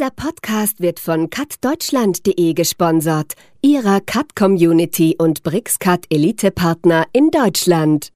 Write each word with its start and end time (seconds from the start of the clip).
Dieser 0.00 0.12
Podcast 0.12 0.80
wird 0.80 0.98
von 0.98 1.28
cutdeutschland.de 1.28 2.54
gesponsert, 2.54 3.34
ihrer 3.60 4.00
Cut-Community 4.00 5.16
und 5.18 5.42
BrixCut 5.42 6.06
Elite-Partner 6.08 7.04
in 7.12 7.30
Deutschland. 7.30 8.08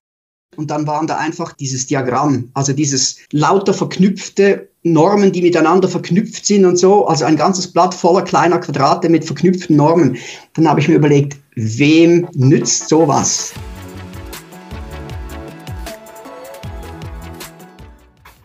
Und 0.55 0.71
dann 0.71 0.87
waren 0.87 1.05
da 1.05 1.17
einfach 1.17 1.53
dieses 1.53 1.85
Diagramm, 1.85 2.49
also 2.55 2.73
dieses 2.73 3.17
lauter 3.31 3.75
verknüpfte 3.75 4.67
Normen, 4.81 5.31
die 5.31 5.43
miteinander 5.43 5.87
verknüpft 5.87 6.47
sind 6.47 6.65
und 6.65 6.77
so, 6.77 7.05
also 7.05 7.23
ein 7.23 7.35
ganzes 7.35 7.71
Blatt 7.71 7.93
voller 7.93 8.23
kleiner 8.23 8.57
Quadrate 8.57 9.07
mit 9.07 9.23
verknüpften 9.23 9.75
Normen. 9.75 10.17
Dann 10.55 10.67
habe 10.67 10.79
ich 10.79 10.87
mir 10.87 10.95
überlegt, 10.95 11.37
wem 11.53 12.27
nützt 12.33 12.89
sowas? 12.89 13.53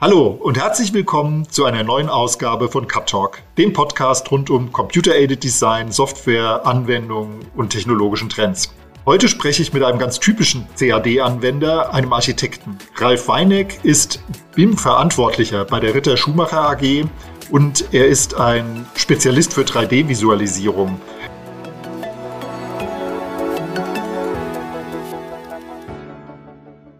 Hallo 0.02 0.28
und 0.28 0.56
herzlich 0.58 0.94
willkommen 0.94 1.46
zu 1.50 1.66
einer 1.66 1.84
neuen 1.84 2.08
Ausgabe 2.08 2.70
von 2.70 2.88
Cut 2.88 3.10
Talk, 3.10 3.42
dem 3.58 3.74
Podcast 3.74 4.30
rund 4.30 4.48
um 4.48 4.72
Computer-Aided 4.72 5.44
Design, 5.44 5.92
Software, 5.92 6.64
Anwendungen 6.64 7.40
und 7.54 7.68
technologischen 7.68 8.30
Trends. 8.30 8.72
Heute 9.04 9.28
spreche 9.28 9.60
ich 9.60 9.74
mit 9.74 9.82
einem 9.82 9.98
ganz 9.98 10.18
typischen 10.18 10.66
CAD-Anwender, 10.78 11.92
einem 11.92 12.14
Architekten. 12.14 12.78
Ralf 12.96 13.28
Weineck 13.28 13.80
ist 13.82 14.24
BIM-Verantwortlicher 14.54 15.66
bei 15.66 15.80
der 15.80 15.94
Ritter 15.94 16.16
Schumacher 16.16 16.70
AG 16.70 17.04
und 17.50 17.92
er 17.92 18.06
ist 18.06 18.40
ein 18.40 18.86
Spezialist 18.94 19.52
für 19.52 19.64
3D-Visualisierung. 19.64 20.98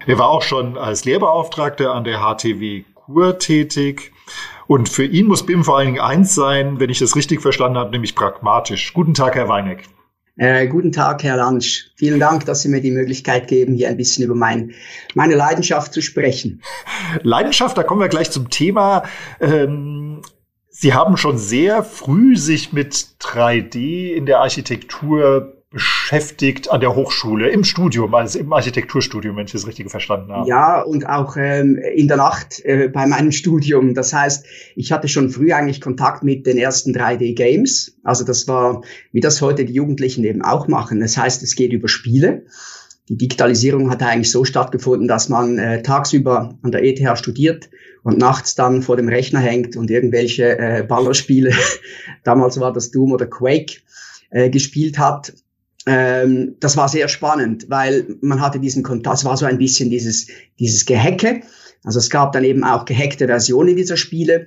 Er 0.06 0.18
war 0.18 0.28
auch 0.30 0.42
schon 0.42 0.78
als 0.78 1.04
Lehrbeauftragter 1.04 1.92
an 1.92 2.04
der 2.04 2.20
HTW 2.20 2.84
Kur 2.94 3.38
tätig. 3.38 4.12
Und 4.66 4.88
für 4.88 5.04
ihn 5.04 5.26
muss 5.26 5.44
BIM 5.44 5.64
vor 5.64 5.76
allen 5.76 5.86
Dingen 5.88 6.00
eins 6.00 6.34
sein, 6.34 6.80
wenn 6.80 6.90
ich 6.90 7.00
das 7.00 7.16
richtig 7.16 7.42
verstanden 7.42 7.76
habe, 7.76 7.90
nämlich 7.90 8.14
pragmatisch. 8.14 8.92
Guten 8.94 9.14
Tag, 9.14 9.34
Herr 9.34 9.48
Weineck. 9.48 9.84
Äh, 10.36 10.68
guten 10.68 10.92
Tag, 10.92 11.22
Herr 11.22 11.36
Lansch. 11.36 11.90
Vielen 11.96 12.18
Dank, 12.18 12.46
dass 12.46 12.62
Sie 12.62 12.68
mir 12.68 12.80
die 12.80 12.92
Möglichkeit 12.92 13.48
geben, 13.48 13.74
hier 13.74 13.88
ein 13.88 13.96
bisschen 13.96 14.24
über 14.24 14.34
mein, 14.34 14.72
meine 15.14 15.34
Leidenschaft 15.34 15.92
zu 15.92 16.00
sprechen. 16.00 16.62
Leidenschaft, 17.22 17.76
da 17.76 17.82
kommen 17.82 18.00
wir 18.00 18.08
gleich 18.08 18.30
zum 18.30 18.48
Thema. 18.48 19.02
Ähm, 19.40 20.22
Sie 20.70 20.94
haben 20.94 21.18
schon 21.18 21.36
sehr 21.36 21.82
früh 21.82 22.36
sich 22.36 22.72
mit 22.72 22.94
3D 23.20 24.12
in 24.14 24.24
der 24.24 24.40
Architektur 24.40 25.59
beschäftigt 25.70 26.68
an 26.68 26.80
der 26.80 26.96
Hochschule, 26.96 27.48
im 27.48 27.62
Studium, 27.62 28.12
also 28.12 28.40
im 28.40 28.52
Architekturstudium, 28.52 29.36
wenn 29.36 29.46
ich 29.46 29.52
das 29.52 29.68
richtig 29.68 29.88
verstanden 29.88 30.32
habe. 30.32 30.48
Ja, 30.48 30.82
und 30.82 31.08
auch 31.08 31.36
ähm, 31.36 31.78
in 31.94 32.08
der 32.08 32.16
Nacht 32.16 32.60
äh, 32.64 32.88
bei 32.88 33.06
meinem 33.06 33.30
Studium. 33.30 33.94
Das 33.94 34.12
heißt, 34.12 34.44
ich 34.74 34.90
hatte 34.90 35.06
schon 35.06 35.30
früh 35.30 35.52
eigentlich 35.52 35.80
Kontakt 35.80 36.24
mit 36.24 36.44
den 36.44 36.58
ersten 36.58 36.92
3D-Games. 36.92 37.98
Also 38.02 38.24
das 38.24 38.48
war, 38.48 38.82
wie 39.12 39.20
das 39.20 39.40
heute 39.42 39.64
die 39.64 39.72
Jugendlichen 39.72 40.24
eben 40.24 40.42
auch 40.42 40.66
machen. 40.66 40.98
Das 40.98 41.16
heißt, 41.16 41.40
es 41.44 41.54
geht 41.54 41.72
über 41.72 41.86
Spiele. 41.86 42.46
Die 43.08 43.16
Digitalisierung 43.16 43.90
hat 43.90 44.02
eigentlich 44.02 44.32
so 44.32 44.44
stattgefunden, 44.44 45.06
dass 45.06 45.28
man 45.28 45.56
äh, 45.58 45.82
tagsüber 45.82 46.58
an 46.62 46.72
der 46.72 46.82
ETH 46.82 47.16
studiert 47.16 47.70
und 48.02 48.18
nachts 48.18 48.56
dann 48.56 48.82
vor 48.82 48.96
dem 48.96 49.08
Rechner 49.08 49.40
hängt 49.40 49.76
und 49.76 49.88
irgendwelche 49.88 50.58
äh, 50.58 50.82
Ballerspiele, 50.82 51.52
damals 52.24 52.58
war 52.58 52.72
das 52.72 52.90
Doom 52.90 53.12
oder 53.12 53.26
Quake, 53.26 53.82
äh, 54.30 54.50
gespielt 54.50 54.98
hat 54.98 55.32
ähm, 55.92 56.54
das 56.60 56.76
war 56.76 56.88
sehr 56.88 57.08
spannend, 57.08 57.66
weil 57.68 58.06
man 58.20 58.40
hatte 58.40 58.60
diesen 58.60 58.84
Kontakt, 58.84 59.18
es 59.18 59.24
war 59.24 59.36
so 59.36 59.44
ein 59.44 59.58
bisschen 59.58 59.90
dieses, 59.90 60.28
dieses 60.60 60.86
Gehacke. 60.86 61.40
Also 61.82 61.98
es 61.98 62.10
gab 62.10 62.30
dann 62.30 62.44
eben 62.44 62.62
auch 62.62 62.84
gehackte 62.84 63.26
Versionen 63.26 63.74
dieser 63.74 63.96
Spiele, 63.96 64.46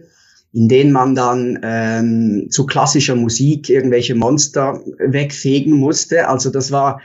in 0.53 0.69
denen 0.69 0.93
man 0.93 1.15
dann 1.15 1.59
ähm, 1.61 2.47
zu 2.49 2.65
klassischer 2.65 3.15
Musik 3.15 3.69
irgendwelche 3.69 4.15
Monster 4.15 4.79
wegfegen 4.99 5.73
musste. 5.73 6.29
Also 6.29 6.49
das 6.49 6.71
war 6.71 7.01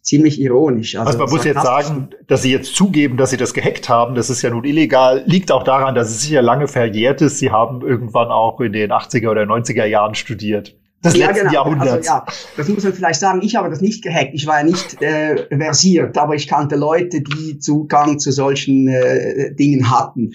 ziemlich 0.00 0.40
ironisch. 0.40 0.96
Also, 0.96 1.08
also 1.08 1.18
man 1.18 1.30
muss 1.30 1.44
jetzt 1.44 1.62
sagen, 1.62 2.08
dass 2.28 2.42
Sie 2.42 2.50
jetzt 2.50 2.74
zugeben, 2.74 3.18
dass 3.18 3.28
Sie 3.28 3.36
das 3.36 3.52
gehackt 3.52 3.90
haben, 3.90 4.14
das 4.14 4.30
ist 4.30 4.40
ja 4.40 4.48
nun 4.48 4.64
illegal, 4.64 5.22
liegt 5.26 5.52
auch 5.52 5.64
daran, 5.64 5.94
dass 5.94 6.08
es 6.08 6.22
sicher 6.22 6.40
lange 6.40 6.66
verjährt 6.66 7.20
ist. 7.20 7.40
Sie 7.40 7.50
haben 7.50 7.82
irgendwann 7.82 8.28
auch 8.28 8.58
in 8.60 8.72
den 8.72 8.90
80er 8.90 9.28
oder 9.28 9.42
90er 9.42 9.84
Jahren 9.84 10.14
studiert 10.14 10.76
des 11.04 11.16
ja, 11.16 11.26
letzten 11.26 11.48
genau. 11.48 11.52
Jahrhunderts. 11.52 12.08
Also, 12.08 12.10
ja, 12.10 12.26
das 12.56 12.68
muss 12.68 12.84
man 12.84 12.92
vielleicht 12.92 13.20
sagen. 13.20 13.40
Ich 13.42 13.56
habe 13.56 13.68
das 13.70 13.80
nicht 13.80 14.02
gehackt. 14.02 14.30
Ich 14.34 14.46
war 14.46 14.58
ja 14.58 14.64
nicht 14.64 15.00
äh, 15.02 15.46
versiert, 15.56 16.16
aber 16.16 16.34
ich 16.34 16.46
kannte 16.46 16.76
Leute, 16.76 17.20
die 17.20 17.58
Zugang 17.58 18.18
zu 18.18 18.30
solchen 18.32 18.88
äh, 18.88 19.54
Dingen 19.54 19.90
hatten. 19.90 20.34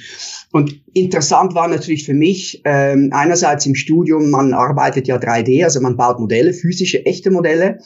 Und 0.52 0.82
interessant 0.94 1.56
war 1.56 1.68
natürlich 1.68 2.06
für 2.06 2.14
mich, 2.14 2.62
ähm, 2.66 3.12
einerseits 3.14 3.66
im 3.66 3.76
Studium, 3.76 4.30
man 4.30 4.54
arbeitet 4.54 5.08
ja 5.08 5.18
3D, 5.18 5.64
also 5.64 5.82
man 5.82 5.98
baut 5.98 6.20
Modelle, 6.20 6.54
physische, 6.54 7.06
echte 7.06 7.32
Modelle. 7.32 7.80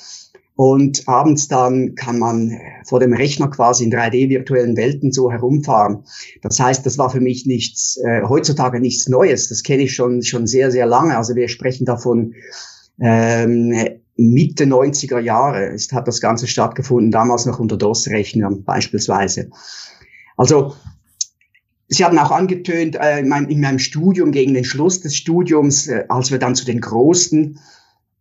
Und 0.56 1.08
abends 1.08 1.48
dann 1.48 1.96
kann 1.96 2.20
man 2.20 2.60
vor 2.86 3.00
dem 3.00 3.14
Rechner 3.14 3.50
quasi 3.50 3.86
in 3.86 3.92
3D-virtuellen 3.92 4.78
Welten 4.78 5.12
so 5.12 5.32
herumfahren. 5.32 6.04
Das 6.42 6.60
heißt, 6.60 6.86
das 6.86 6.98
war 6.98 7.10
für 7.10 7.22
mich 7.22 7.46
nichts, 7.46 7.98
äh, 8.06 8.22
heutzutage 8.28 8.80
nichts 8.80 9.08
Neues. 9.08 9.50
Das 9.50 9.64
kenne 9.64 9.84
ich 9.84 9.96
schon, 9.96 10.22
schon 10.24 10.48
sehr, 10.48 10.70
sehr 10.70 10.86
lange. 10.86 11.18
Also 11.18 11.36
wir 11.36 11.48
sprechen 11.48 11.86
davon 11.86 12.36
ähm, 13.00 13.74
Mitte 14.18 14.66
90er 14.66 15.20
Jahre 15.20 15.68
ist, 15.68 15.94
hat 15.94 16.08
das 16.08 16.22
Ganze 16.22 16.48
stattgefunden, 16.48 17.12
damals 17.12 17.46
noch 17.46 17.60
unter 17.60 17.78
DOS-Rechnern 17.78 18.64
beispielsweise. 18.64 19.50
Also 20.38 20.76
Sie 21.94 22.06
haben 22.06 22.18
auch 22.20 22.32
angetönt, 22.32 22.96
äh, 22.96 23.20
in, 23.20 23.28
meinem, 23.28 23.50
in, 23.50 23.60
meinem, 23.60 23.80
Studium, 23.80 24.32
gegen 24.32 24.54
den 24.54 24.64
Schluss 24.64 25.02
des 25.02 25.16
Studiums, 25.18 25.88
äh, 25.88 26.06
als 26.08 26.32
wir 26.32 26.40
dann 26.40 26.56
zu 26.56 26.64
den 26.64 26.80
Großen, 26.80 27.60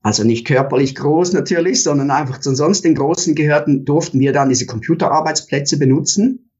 also 0.02 0.24
nicht 0.24 0.46
körperlich 0.46 0.94
groß 0.94 1.32
natürlich, 1.34 1.82
sondern 1.82 2.10
einfach 2.10 2.40
zu 2.40 2.54
sonst 2.54 2.84
den 2.84 2.94
Großen 2.94 3.34
gehörten, 3.34 3.84
durften 3.84 4.18
wir 4.18 4.32
dann 4.32 4.48
diese 4.48 4.66
Computerarbeitsplätze 4.66 5.78
benutzen. 5.78 6.50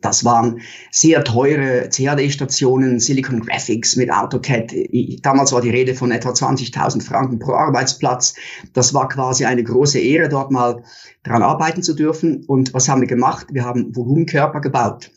Das 0.00 0.24
waren 0.24 0.60
sehr 0.90 1.22
teure 1.22 1.88
CAD-Stationen, 1.88 2.98
Silicon 2.98 3.40
Graphics 3.40 3.96
mit 3.96 4.12
AutoCAD. 4.12 4.72
Damals 5.22 5.52
war 5.52 5.60
die 5.60 5.70
Rede 5.70 5.94
von 5.94 6.10
etwa 6.10 6.30
20.000 6.30 7.02
Franken 7.02 7.38
pro 7.38 7.52
Arbeitsplatz. 7.52 8.34
Das 8.72 8.92
war 8.92 9.08
quasi 9.08 9.44
eine 9.44 9.62
große 9.62 10.00
Ehre, 10.00 10.28
dort 10.28 10.50
mal 10.50 10.82
dran 11.22 11.42
arbeiten 11.42 11.82
zu 11.82 11.94
dürfen. 11.94 12.44
Und 12.44 12.74
was 12.74 12.88
haben 12.88 13.00
wir 13.00 13.08
gemacht? 13.08 13.48
Wir 13.52 13.64
haben 13.64 13.94
Volumenkörper 13.94 14.60
gebaut. 14.60 15.12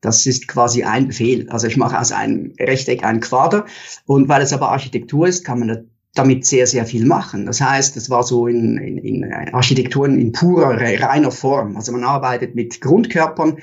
Das 0.00 0.26
ist 0.26 0.48
quasi 0.48 0.82
ein 0.82 1.06
Befehl. 1.06 1.48
Also 1.48 1.68
ich 1.68 1.76
mache 1.76 1.98
aus 1.98 2.10
einem 2.10 2.54
Rechteck 2.58 3.04
einen 3.04 3.20
Quader. 3.20 3.66
Und 4.04 4.28
weil 4.28 4.42
es 4.42 4.52
aber 4.52 4.70
Architektur 4.70 5.28
ist, 5.28 5.44
kann 5.44 5.60
man 5.60 5.91
damit 6.14 6.44
sehr, 6.44 6.66
sehr 6.66 6.84
viel 6.84 7.06
machen. 7.06 7.46
Das 7.46 7.60
heißt, 7.60 7.96
es 7.96 8.10
war 8.10 8.22
so 8.22 8.46
in, 8.46 8.76
in, 8.76 8.98
in 8.98 9.54
Architekturen 9.54 10.18
in 10.18 10.32
purer, 10.32 10.78
reiner 10.78 11.30
Form. 11.30 11.76
Also 11.76 11.92
man 11.92 12.04
arbeitet 12.04 12.54
mit 12.54 12.80
Grundkörpern, 12.80 13.58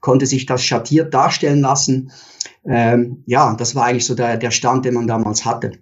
konnte 0.00 0.26
sich 0.26 0.44
das 0.44 0.62
schattiert 0.62 1.14
darstellen 1.14 1.60
lassen. 1.60 2.12
Ähm, 2.66 3.22
ja, 3.26 3.54
das 3.54 3.74
war 3.74 3.86
eigentlich 3.86 4.06
so 4.06 4.14
der, 4.14 4.36
der 4.36 4.50
Stand, 4.50 4.84
den 4.84 4.94
man 4.94 5.06
damals 5.06 5.44
hatte. 5.46 5.78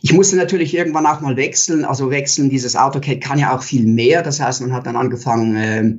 Ich 0.00 0.12
musste 0.12 0.36
natürlich 0.36 0.74
irgendwann 0.74 1.06
auch 1.06 1.20
mal 1.20 1.36
wechseln. 1.36 1.84
Also 1.84 2.10
wechseln, 2.10 2.50
dieses 2.50 2.76
AutoCAD 2.76 3.20
kann 3.20 3.38
ja 3.38 3.56
auch 3.56 3.62
viel 3.62 3.86
mehr. 3.86 4.22
Das 4.22 4.38
heißt, 4.38 4.60
man 4.60 4.72
hat 4.72 4.86
dann 4.86 4.96
angefangen 4.96 5.56
äh, 5.56 5.96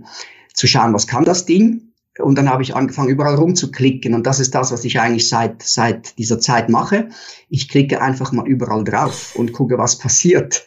zu 0.54 0.68
schauen, 0.68 0.94
was 0.94 1.08
kann 1.08 1.26
das 1.26 1.46
Ding? 1.46 1.92
Und 2.20 2.38
dann 2.38 2.50
habe 2.50 2.64
ich 2.64 2.76
angefangen, 2.76 3.10
überall 3.10 3.36
rumzuklicken. 3.36 4.14
Und 4.14 4.26
das 4.26 4.40
ist 4.40 4.56
das, 4.56 4.72
was 4.72 4.86
ich 4.86 5.00
eigentlich 5.00 5.28
seit, 5.28 5.62
seit 5.64 6.18
dieser 6.18 6.40
Zeit 6.40 6.70
mache. 6.70 7.10
Ich 7.50 7.68
klicke 7.68 8.02
einfach 8.02 8.32
mal 8.32 8.48
überall 8.48 8.86
drauf 8.86 9.36
und 9.36 9.52
gucke, 9.52 9.78
was 9.78 9.98
passiert. 9.98 10.66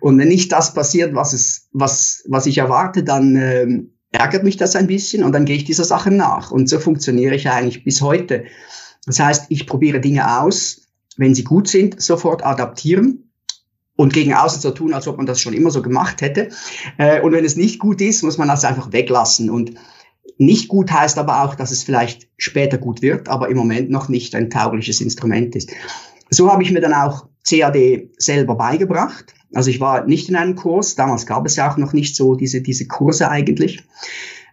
Und 0.00 0.18
wenn 0.18 0.28
nicht 0.28 0.52
das 0.52 0.74
passiert, 0.74 1.14
was, 1.14 1.32
es, 1.32 1.68
was, 1.72 2.22
was 2.28 2.44
ich 2.46 2.58
erwarte, 2.58 3.02
dann 3.02 3.34
ähm, 3.36 3.90
ärgert 4.12 4.44
mich 4.44 4.58
das 4.58 4.76
ein 4.76 4.86
bisschen 4.86 5.24
und 5.24 5.32
dann 5.32 5.46
gehe 5.46 5.56
ich 5.56 5.64
dieser 5.64 5.84
Sache 5.84 6.10
nach. 6.10 6.50
Und 6.50 6.68
so 6.68 6.78
funktioniere 6.78 7.34
ich 7.34 7.48
eigentlich 7.48 7.82
bis 7.82 8.02
heute. 8.02 8.44
Das 9.06 9.18
heißt, 9.20 9.46
ich 9.48 9.66
probiere 9.66 10.00
Dinge 10.00 10.40
aus. 10.40 10.82
Wenn 11.16 11.34
sie 11.34 11.44
gut 11.44 11.68
sind, 11.68 12.00
sofort 12.00 12.44
adaptieren 12.44 13.30
und 13.96 14.12
gegen 14.12 14.34
außen 14.34 14.60
so 14.60 14.70
tun, 14.70 14.94
als 14.94 15.08
ob 15.08 15.16
man 15.16 15.26
das 15.26 15.40
schon 15.40 15.54
immer 15.54 15.70
so 15.70 15.82
gemacht 15.82 16.20
hätte. 16.20 16.50
Äh, 16.98 17.20
und 17.20 17.32
wenn 17.32 17.44
es 17.44 17.56
nicht 17.56 17.78
gut 17.78 18.00
ist, 18.00 18.22
muss 18.22 18.38
man 18.38 18.48
das 18.48 18.64
einfach 18.64 18.92
weglassen. 18.92 19.50
Und 19.50 19.74
nicht 20.40 20.68
gut 20.68 20.90
heißt 20.90 21.18
aber 21.18 21.44
auch, 21.44 21.54
dass 21.54 21.70
es 21.70 21.82
vielleicht 21.82 22.28
später 22.38 22.78
gut 22.78 23.02
wird, 23.02 23.28
aber 23.28 23.50
im 23.50 23.58
Moment 23.58 23.90
noch 23.90 24.08
nicht 24.08 24.34
ein 24.34 24.48
taugliches 24.48 25.02
Instrument 25.02 25.54
ist. 25.54 25.70
So 26.30 26.50
habe 26.50 26.62
ich 26.62 26.70
mir 26.70 26.80
dann 26.80 26.94
auch 26.94 27.26
CAD 27.46 28.08
selber 28.16 28.54
beigebracht. 28.54 29.34
Also 29.52 29.68
ich 29.68 29.80
war 29.80 30.06
nicht 30.06 30.30
in 30.30 30.36
einem 30.36 30.54
Kurs, 30.54 30.94
damals 30.94 31.26
gab 31.26 31.44
es 31.44 31.56
ja 31.56 31.70
auch 31.70 31.76
noch 31.76 31.92
nicht 31.92 32.16
so 32.16 32.36
diese, 32.36 32.62
diese 32.62 32.86
Kurse 32.86 33.28
eigentlich. 33.28 33.84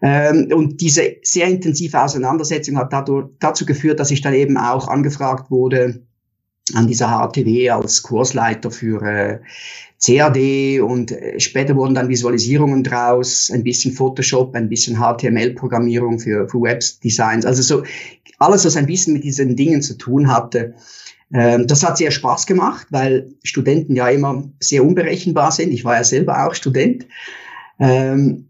Ähm, 0.01 0.49
und 0.53 0.81
diese 0.81 1.15
sehr 1.23 1.47
intensive 1.47 2.01
Auseinandersetzung 2.01 2.77
hat 2.77 2.91
dadurch, 2.91 3.29
dazu 3.39 3.65
geführt, 3.65 4.01
dass 4.01 4.11
ich 4.11 4.21
dann 4.21 4.33
eben 4.33 4.57
auch 4.57 4.89
angefragt 4.89 5.49
wurde, 5.49 6.03
an 6.73 6.87
dieser 6.87 7.07
HTW 7.07 7.69
als 7.69 8.03
Kursleiter 8.03 8.71
für 8.71 9.01
äh, 9.01 9.39
CAD 10.03 10.81
und 10.81 11.11
äh, 11.11 11.39
später 11.39 11.75
wurden 11.75 11.95
dann 11.95 12.09
Visualisierungen 12.09 12.83
draus, 12.83 13.49
ein 13.51 13.63
bisschen 13.63 13.93
Photoshop, 13.93 14.55
ein 14.55 14.69
bisschen 14.69 14.97
HTML-Programmierung 14.97 16.19
für, 16.19 16.47
für 16.47 16.61
Webdesigns. 16.61 17.45
Also 17.45 17.61
so 17.63 17.83
alles, 18.39 18.65
was 18.65 18.77
ein 18.77 18.85
bisschen 18.85 19.13
mit 19.13 19.23
diesen 19.23 19.55
Dingen 19.55 19.81
zu 19.81 19.97
tun 19.97 20.31
hatte. 20.31 20.75
Ähm, 21.33 21.67
das 21.67 21.83
hat 21.83 21.97
sehr 21.97 22.11
Spaß 22.11 22.45
gemacht, 22.45 22.87
weil 22.91 23.33
Studenten 23.43 23.95
ja 23.95 24.07
immer 24.09 24.43
sehr 24.59 24.83
unberechenbar 24.83 25.51
sind. 25.51 25.71
Ich 25.71 25.83
war 25.83 25.95
ja 25.95 26.03
selber 26.03 26.45
auch 26.45 26.53
Student. 26.53 27.07
Ähm, 27.79 28.46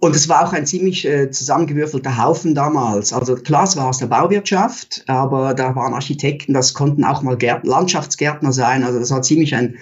und 0.00 0.16
es 0.16 0.30
war 0.30 0.46
auch 0.46 0.54
ein 0.54 0.66
ziemlich 0.66 1.06
äh, 1.06 1.30
zusammengewürfelter 1.30 2.22
Haufen 2.22 2.54
damals. 2.54 3.12
Also 3.12 3.34
klar, 3.34 3.64
es 3.64 3.76
war 3.76 3.86
aus 3.86 3.98
der 3.98 4.06
Bauwirtschaft, 4.06 5.04
aber 5.06 5.52
da 5.52 5.76
waren 5.76 5.92
Architekten, 5.92 6.54
das 6.54 6.72
konnten 6.72 7.04
auch 7.04 7.22
mal 7.22 7.36
Gärt 7.36 7.66
Landschaftsgärtner 7.66 8.52
sein. 8.52 8.82
Also 8.82 8.98
das 8.98 9.10
war 9.10 9.20
ziemlich 9.20 9.54
ein 9.54 9.76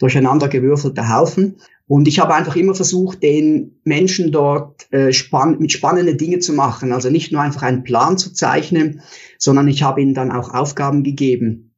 durcheinander 0.00 0.48
gewürfelter 0.48 1.14
Haufen. 1.14 1.56
Und 1.86 2.08
ich 2.08 2.18
habe 2.18 2.34
einfach 2.34 2.56
immer 2.56 2.74
versucht, 2.74 3.22
den 3.22 3.80
Menschen 3.84 4.32
dort 4.32 4.92
äh, 4.92 5.12
spann 5.12 5.58
mit 5.60 5.70
spannenden 5.70 6.18
Dinge 6.18 6.40
zu 6.40 6.52
machen. 6.52 6.92
Also 6.92 7.08
nicht 7.08 7.30
nur 7.30 7.40
einfach 7.40 7.62
einen 7.62 7.84
Plan 7.84 8.18
zu 8.18 8.32
zeichnen, 8.32 9.02
sondern 9.38 9.68
ich 9.68 9.84
habe 9.84 10.00
ihnen 10.00 10.14
dann 10.14 10.32
auch 10.32 10.52
Aufgaben 10.52 11.04
gegeben. 11.04 11.74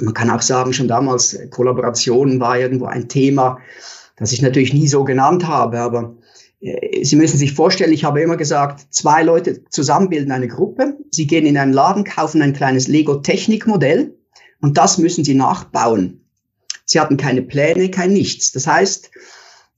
Man 0.00 0.14
kann 0.14 0.30
auch 0.30 0.42
sagen, 0.42 0.72
schon 0.72 0.88
damals 0.88 1.34
äh, 1.34 1.48
Kollaboration 1.48 2.40
war 2.40 2.58
irgendwo 2.58 2.86
ein 2.86 3.08
Thema, 3.08 3.58
das 4.16 4.32
ich 4.32 4.42
natürlich 4.42 4.74
nie 4.74 4.88
so 4.88 5.04
genannt 5.04 5.46
habe, 5.46 5.80
aber 5.80 6.16
Sie 6.60 7.16
müssen 7.16 7.38
sich 7.38 7.54
vorstellen, 7.54 7.92
ich 7.92 8.04
habe 8.04 8.20
immer 8.20 8.36
gesagt, 8.36 8.86
zwei 8.90 9.22
Leute 9.22 9.64
zusammen 9.70 10.10
bilden 10.10 10.30
eine 10.30 10.48
Gruppe. 10.48 10.98
Sie 11.10 11.26
gehen 11.26 11.46
in 11.46 11.56
einen 11.56 11.72
Laden, 11.72 12.04
kaufen 12.04 12.42
ein 12.42 12.52
kleines 12.52 12.86
Lego-Technik-Modell 12.86 14.14
und 14.60 14.76
das 14.76 14.98
müssen 14.98 15.24
sie 15.24 15.34
nachbauen. 15.34 16.20
Sie 16.84 17.00
hatten 17.00 17.16
keine 17.16 17.42
Pläne, 17.42 17.90
kein 17.90 18.12
Nichts. 18.12 18.52
Das 18.52 18.66
heißt, 18.66 19.10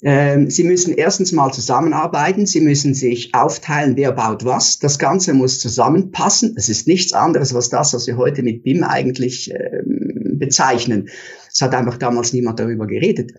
ähm, 0.03 0.51
Sie 0.51 0.65
müssen 0.65 0.95
erstens 0.95 1.31
mal 1.31 1.53
zusammenarbeiten, 1.53 2.47
Sie 2.47 2.61
müssen 2.61 2.95
sich 2.95 3.33
aufteilen, 3.35 3.97
wer 3.97 4.11
baut 4.11 4.45
was. 4.45 4.81
Das 4.81 4.99
Ganze 4.99 5.35
muss 5.35 5.61
zusammenpassen. 5.61 6.55
Es 6.57 6.69
ist 6.69 6.89
nichts 6.89 7.13
anderes 7.13 7.55
als 7.55 7.69
das, 7.69 7.95
was 7.95 8.09
wir 8.09 8.17
heute 8.17 8.43
mit 8.43 8.65
BIM 8.65 8.83
eigentlich 8.83 9.53
ähm, 9.53 10.39
bezeichnen. 10.39 11.09
Es 11.53 11.61
hat 11.61 11.75
einfach 11.75 11.99
damals 11.99 12.33
niemand 12.33 12.59
darüber 12.59 12.89
geredet. 12.89 13.35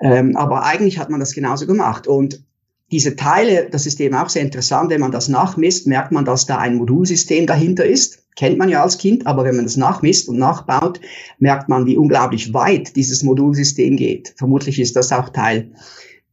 Ähm, 0.00 0.36
aber 0.36 0.64
eigentlich 0.64 0.98
hat 0.98 1.10
man 1.10 1.20
das 1.20 1.34
genauso 1.34 1.68
gemacht. 1.68 2.08
Und 2.08 2.42
diese 2.92 3.16
Teile, 3.16 3.68
das 3.70 3.86
ist 3.86 4.00
eben 4.00 4.14
auch 4.14 4.28
sehr 4.28 4.42
interessant, 4.42 4.90
wenn 4.90 5.00
man 5.00 5.10
das 5.10 5.28
nachmisst, 5.28 5.86
merkt 5.86 6.12
man, 6.12 6.26
dass 6.26 6.46
da 6.46 6.58
ein 6.58 6.76
Modulsystem 6.76 7.46
dahinter 7.46 7.86
ist. 7.86 8.18
Kennt 8.36 8.58
man 8.58 8.68
ja 8.68 8.82
als 8.82 8.98
Kind, 8.98 9.26
aber 9.26 9.44
wenn 9.44 9.56
man 9.56 9.64
das 9.64 9.76
nachmisst 9.76 10.28
und 10.28 10.38
nachbaut, 10.38 11.00
merkt 11.38 11.68
man, 11.68 11.86
wie 11.86 11.96
unglaublich 11.96 12.52
weit 12.54 12.94
dieses 12.96 13.22
Modulsystem 13.22 13.96
geht. 13.96 14.34
Vermutlich 14.36 14.78
ist 14.78 14.94
das 14.94 15.10
auch 15.10 15.30
Teil 15.30 15.72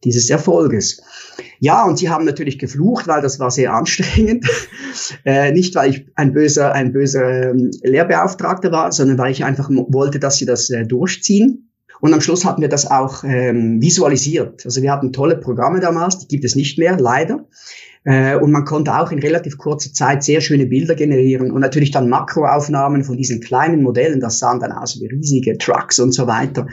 dieses 0.03 0.29
Erfolges. 0.29 1.01
Ja, 1.59 1.85
und 1.85 1.97
sie 1.97 2.09
haben 2.09 2.25
natürlich 2.25 2.59
geflucht, 2.59 3.07
weil 3.07 3.21
das 3.21 3.39
war 3.39 3.51
sehr 3.51 3.73
anstrengend. 3.73 4.45
äh, 5.25 5.51
nicht, 5.51 5.75
weil 5.75 5.89
ich 5.89 6.05
ein 6.15 6.33
böser, 6.33 6.73
ein 6.73 6.93
böser 6.93 7.51
ähm, 7.51 7.71
Lehrbeauftragter 7.83 8.71
war, 8.71 8.91
sondern 8.91 9.17
weil 9.17 9.31
ich 9.31 9.43
einfach 9.43 9.69
wollte, 9.69 10.19
dass 10.19 10.37
sie 10.37 10.45
das 10.45 10.69
äh, 10.69 10.85
durchziehen. 10.85 11.68
Und 12.01 12.13
am 12.13 12.21
Schluss 12.21 12.45
hatten 12.45 12.61
wir 12.61 12.69
das 12.69 12.89
auch 12.89 13.23
ähm, 13.23 13.81
visualisiert. 13.81 14.65
Also 14.65 14.81
wir 14.81 14.91
hatten 14.91 15.11
tolle 15.11 15.37
Programme 15.37 15.79
damals, 15.79 16.17
die 16.19 16.27
gibt 16.27 16.45
es 16.45 16.55
nicht 16.55 16.77
mehr, 16.77 16.97
leider. 16.97 17.45
Äh, 18.05 18.37
und 18.37 18.51
man 18.51 18.65
konnte 18.65 18.97
auch 18.97 19.11
in 19.11 19.19
relativ 19.19 19.57
kurzer 19.57 19.91
Zeit 19.93 20.23
sehr 20.23 20.41
schöne 20.41 20.65
Bilder 20.65 20.95
generieren 20.95 21.51
und 21.51 21.59
natürlich 21.59 21.91
dann 21.91 22.09
Makroaufnahmen 22.09 23.03
von 23.03 23.17
diesen 23.17 23.41
kleinen 23.41 23.83
Modellen, 23.83 24.21
das 24.21 24.39
sahen 24.39 24.59
dann 24.59 24.71
aus 24.71 24.99
wie 24.99 25.07
riesige 25.07 25.57
Trucks 25.57 25.99
und 25.99 26.13
so 26.13 26.25
weiter. 26.27 26.67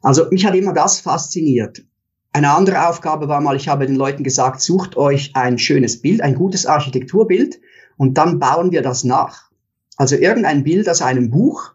Also 0.00 0.26
mich 0.30 0.46
hat 0.46 0.54
immer 0.54 0.72
das 0.72 1.00
fasziniert. 1.00 1.84
Eine 2.32 2.50
andere 2.50 2.88
Aufgabe 2.88 3.28
war 3.28 3.42
mal, 3.42 3.56
ich 3.56 3.68
habe 3.68 3.86
den 3.86 3.96
Leuten 3.96 4.24
gesagt, 4.24 4.62
sucht 4.62 4.96
euch 4.96 5.32
ein 5.34 5.58
schönes 5.58 6.00
Bild, 6.00 6.22
ein 6.22 6.34
gutes 6.34 6.64
Architekturbild 6.64 7.60
und 7.98 8.16
dann 8.16 8.38
bauen 8.38 8.72
wir 8.72 8.80
das 8.80 9.04
nach. 9.04 9.50
Also 9.98 10.16
irgendein 10.16 10.64
Bild 10.64 10.88
aus 10.88 11.02
einem 11.02 11.30
Buch, 11.30 11.74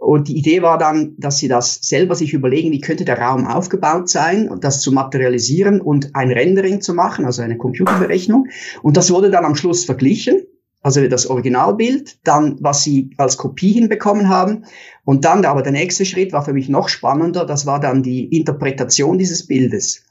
und 0.00 0.28
die 0.28 0.38
Idee 0.38 0.62
war 0.62 0.78
dann, 0.78 1.14
dass 1.18 1.36
sie 1.36 1.46
das 1.46 1.74
selber 1.82 2.14
sich 2.14 2.32
überlegen, 2.32 2.72
wie 2.72 2.80
könnte 2.80 3.04
der 3.04 3.20
Raum 3.20 3.46
aufgebaut 3.46 4.08
sein 4.08 4.50
das 4.62 4.80
zu 4.80 4.92
materialisieren 4.92 5.82
und 5.82 6.16
ein 6.16 6.32
Rendering 6.32 6.80
zu 6.80 6.94
machen, 6.94 7.26
also 7.26 7.42
eine 7.42 7.58
Computerberechnung. 7.58 8.48
Und 8.82 8.96
das 8.96 9.12
wurde 9.12 9.30
dann 9.30 9.44
am 9.44 9.56
Schluss 9.56 9.84
verglichen, 9.84 10.46
also 10.80 11.06
das 11.06 11.26
Originalbild, 11.26 12.18
dann 12.24 12.56
was 12.60 12.82
sie 12.82 13.10
als 13.18 13.36
Kopie 13.36 13.72
hinbekommen 13.72 14.30
haben. 14.30 14.64
Und 15.04 15.26
dann 15.26 15.44
aber 15.44 15.60
der 15.60 15.72
nächste 15.72 16.06
Schritt 16.06 16.32
war 16.32 16.46
für 16.46 16.54
mich 16.54 16.70
noch 16.70 16.88
spannender, 16.88 17.44
das 17.44 17.66
war 17.66 17.78
dann 17.78 18.02
die 18.02 18.24
Interpretation 18.34 19.18
dieses 19.18 19.46
Bildes. 19.46 20.06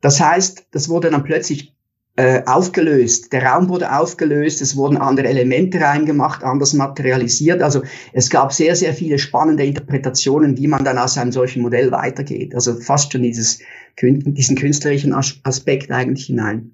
Das 0.00 0.20
heißt, 0.22 0.68
das 0.70 0.88
wurde 0.88 1.10
dann 1.10 1.24
plötzlich 1.24 1.74
äh, 2.18 2.42
aufgelöst. 2.46 3.32
Der 3.32 3.44
Raum 3.44 3.68
wurde 3.68 3.96
aufgelöst, 3.96 4.60
es 4.60 4.74
wurden 4.74 4.96
andere 4.96 5.28
Elemente 5.28 5.80
reingemacht, 5.80 6.42
anders 6.42 6.72
materialisiert. 6.72 7.62
Also 7.62 7.82
es 8.12 8.28
gab 8.28 8.52
sehr, 8.52 8.74
sehr 8.74 8.92
viele 8.92 9.20
spannende 9.20 9.64
Interpretationen, 9.64 10.58
wie 10.58 10.66
man 10.66 10.84
dann 10.84 10.98
aus 10.98 11.16
einem 11.16 11.30
solchen 11.30 11.62
Modell 11.62 11.92
weitergeht. 11.92 12.56
Also 12.56 12.74
fast 12.74 13.12
schon 13.12 13.22
dieses, 13.22 13.60
diesen 14.02 14.56
künstlerischen 14.56 15.14
Aspekt 15.14 15.92
eigentlich 15.92 16.26
hinein. 16.26 16.72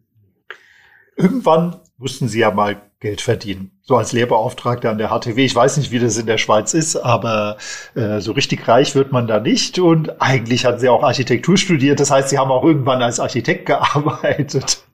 Irgendwann 1.15 1.77
mussten 1.99 2.27
Sie 2.27 2.39
ja 2.39 2.51
mal 2.51 2.81
Geld 2.99 3.21
verdienen. 3.21 3.71
So 3.83 3.97
als 3.99 4.13
Lehrbeauftragter 4.13 4.91
an 4.91 4.97
der 4.97 5.11
HTW. 5.11 5.45
Ich 5.45 5.55
weiß 5.55 5.77
nicht, 5.77 5.91
wie 5.91 5.99
das 5.99 6.17
in 6.17 6.25
der 6.25 6.39
Schweiz 6.39 6.73
ist, 6.73 6.97
aber 6.97 7.59
äh, 7.95 8.23
so 8.23 8.33
richtig 8.33 8.67
reich 8.67 8.95
wird 8.95 9.13
man 9.13 9.27
da 9.27 9.41
nicht. 9.41 9.79
Und 9.79 10.23
eigentlich 10.23 10.65
hatten 10.65 10.81
Sie 10.81 10.89
auch 10.89 11.03
Architektur 11.03 11.59
studiert. 11.59 12.01
Das 12.01 12.11
heißt, 12.11 12.31
Sie 12.31 12.39
haben 12.39 12.51
auch 12.51 12.65
irgendwann 12.65 13.03
als 13.03 13.21
Architekt 13.21 13.67
gearbeitet. 13.67 14.85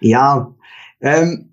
Ja, 0.00 0.54
ähm, 1.00 1.50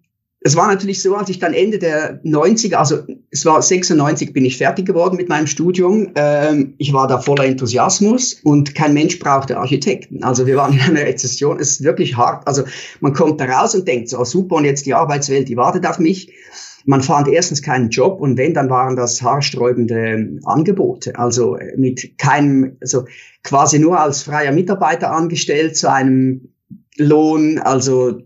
es 0.47 0.55
war 0.55 0.67
natürlich 0.67 1.01
so, 1.01 1.15
als 1.15 1.29
ich 1.29 1.39
dann 1.39 1.53
Ende 1.53 1.79
der 1.79 2.23
90er, 2.23 2.75
also 2.75 2.99
es 3.31 3.45
war 3.45 3.61
96, 3.61 4.33
bin 4.33 4.45
ich 4.45 4.57
fertig 4.57 4.85
geworden 4.85 5.17
mit 5.17 5.29
meinem 5.29 5.47
Studium. 5.47 6.11
Ähm, 6.15 6.75
ich 6.77 6.93
war 6.93 7.07
da 7.07 7.19
voller 7.19 7.45
Enthusiasmus 7.45 8.39
und 8.43 8.75
kein 8.75 8.93
Mensch 8.93 9.19
brauchte 9.19 9.57
Architekten. 9.57 10.23
Also 10.23 10.45
wir 10.45 10.55
waren 10.55 10.73
in 10.73 10.79
einer 10.79 11.01
Rezession, 11.01 11.59
es 11.59 11.71
ist 11.71 11.83
wirklich 11.83 12.15
hart. 12.15 12.47
Also 12.47 12.63
man 13.01 13.13
kommt 13.13 13.41
da 13.41 13.45
raus 13.45 13.75
und 13.75 13.87
denkt 13.87 14.09
so, 14.09 14.19
oh, 14.19 14.25
super, 14.25 14.55
und 14.55 14.65
jetzt 14.65 14.85
die 14.85 14.93
Arbeitswelt, 14.93 15.49
die 15.49 15.57
wartet 15.57 15.85
auf 15.85 15.99
mich. 15.99 16.33
Man 16.85 17.01
fand 17.01 17.27
erstens 17.27 17.61
keinen 17.61 17.89
Job 17.89 18.21
und 18.21 18.37
wenn, 18.37 18.53
dann 18.53 18.69
waren 18.69 18.95
das 18.95 19.21
haarsträubende 19.21 20.39
Angebote. 20.45 21.19
Also 21.19 21.57
mit 21.75 22.17
keinem, 22.17 22.77
also 22.79 23.05
quasi 23.43 23.79
nur 23.79 23.99
als 23.99 24.23
freier 24.23 24.53
Mitarbeiter 24.53 25.11
angestellt 25.11 25.75
zu 25.75 25.91
einem 25.91 26.53
Lohn, 26.97 27.59
also 27.59 28.19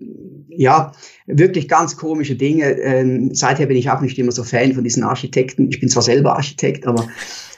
ja, 0.49 0.91
wirklich 1.27 1.67
ganz 1.67 1.97
komische 1.97 2.35
Dinge. 2.35 2.71
Ähm, 2.79 3.33
seither 3.33 3.65
bin 3.65 3.77
ich 3.77 3.89
auch 3.89 4.01
nicht 4.01 4.17
immer 4.19 4.31
so 4.31 4.43
Fan 4.43 4.73
von 4.73 4.83
diesen 4.83 5.03
Architekten. 5.03 5.69
Ich 5.69 5.79
bin 5.79 5.89
zwar 5.89 6.03
selber 6.03 6.35
Architekt, 6.35 6.85
aber 6.85 7.07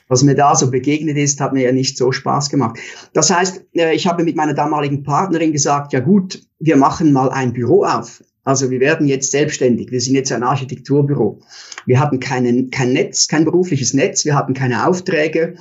was 0.07 0.23
mir 0.23 0.35
da 0.35 0.55
so 0.55 0.69
begegnet 0.69 1.17
ist, 1.17 1.41
hat 1.41 1.53
mir 1.53 1.63
ja 1.63 1.71
nicht 1.71 1.97
so 1.97 2.11
Spaß 2.11 2.49
gemacht. 2.49 2.77
Das 3.13 3.29
heißt, 3.29 3.65
äh, 3.75 3.95
ich 3.95 4.07
habe 4.07 4.23
mit 4.23 4.35
meiner 4.35 4.53
damaligen 4.53 5.03
Partnerin 5.03 5.51
gesagt, 5.51 5.93
ja 5.93 5.99
gut, 5.99 6.41
wir 6.59 6.77
machen 6.77 7.11
mal 7.11 7.29
ein 7.29 7.53
Büro 7.53 7.83
auf. 7.83 8.23
Also 8.43 8.69
wir 8.69 8.79
werden 8.79 9.07
jetzt 9.07 9.31
selbstständig. 9.31 9.91
Wir 9.91 10.01
sind 10.01 10.15
jetzt 10.15 10.31
ein 10.31 10.43
Architekturbüro. 10.43 11.39
Wir 11.85 11.99
hatten 11.99 12.19
keinen, 12.19 12.69
kein 12.69 12.91
Netz, 12.93 13.27
kein 13.27 13.45
berufliches 13.45 13.93
Netz. 13.93 14.25
Wir 14.25 14.35
hatten 14.35 14.53
keine 14.53 14.85
Aufträge. 14.85 15.55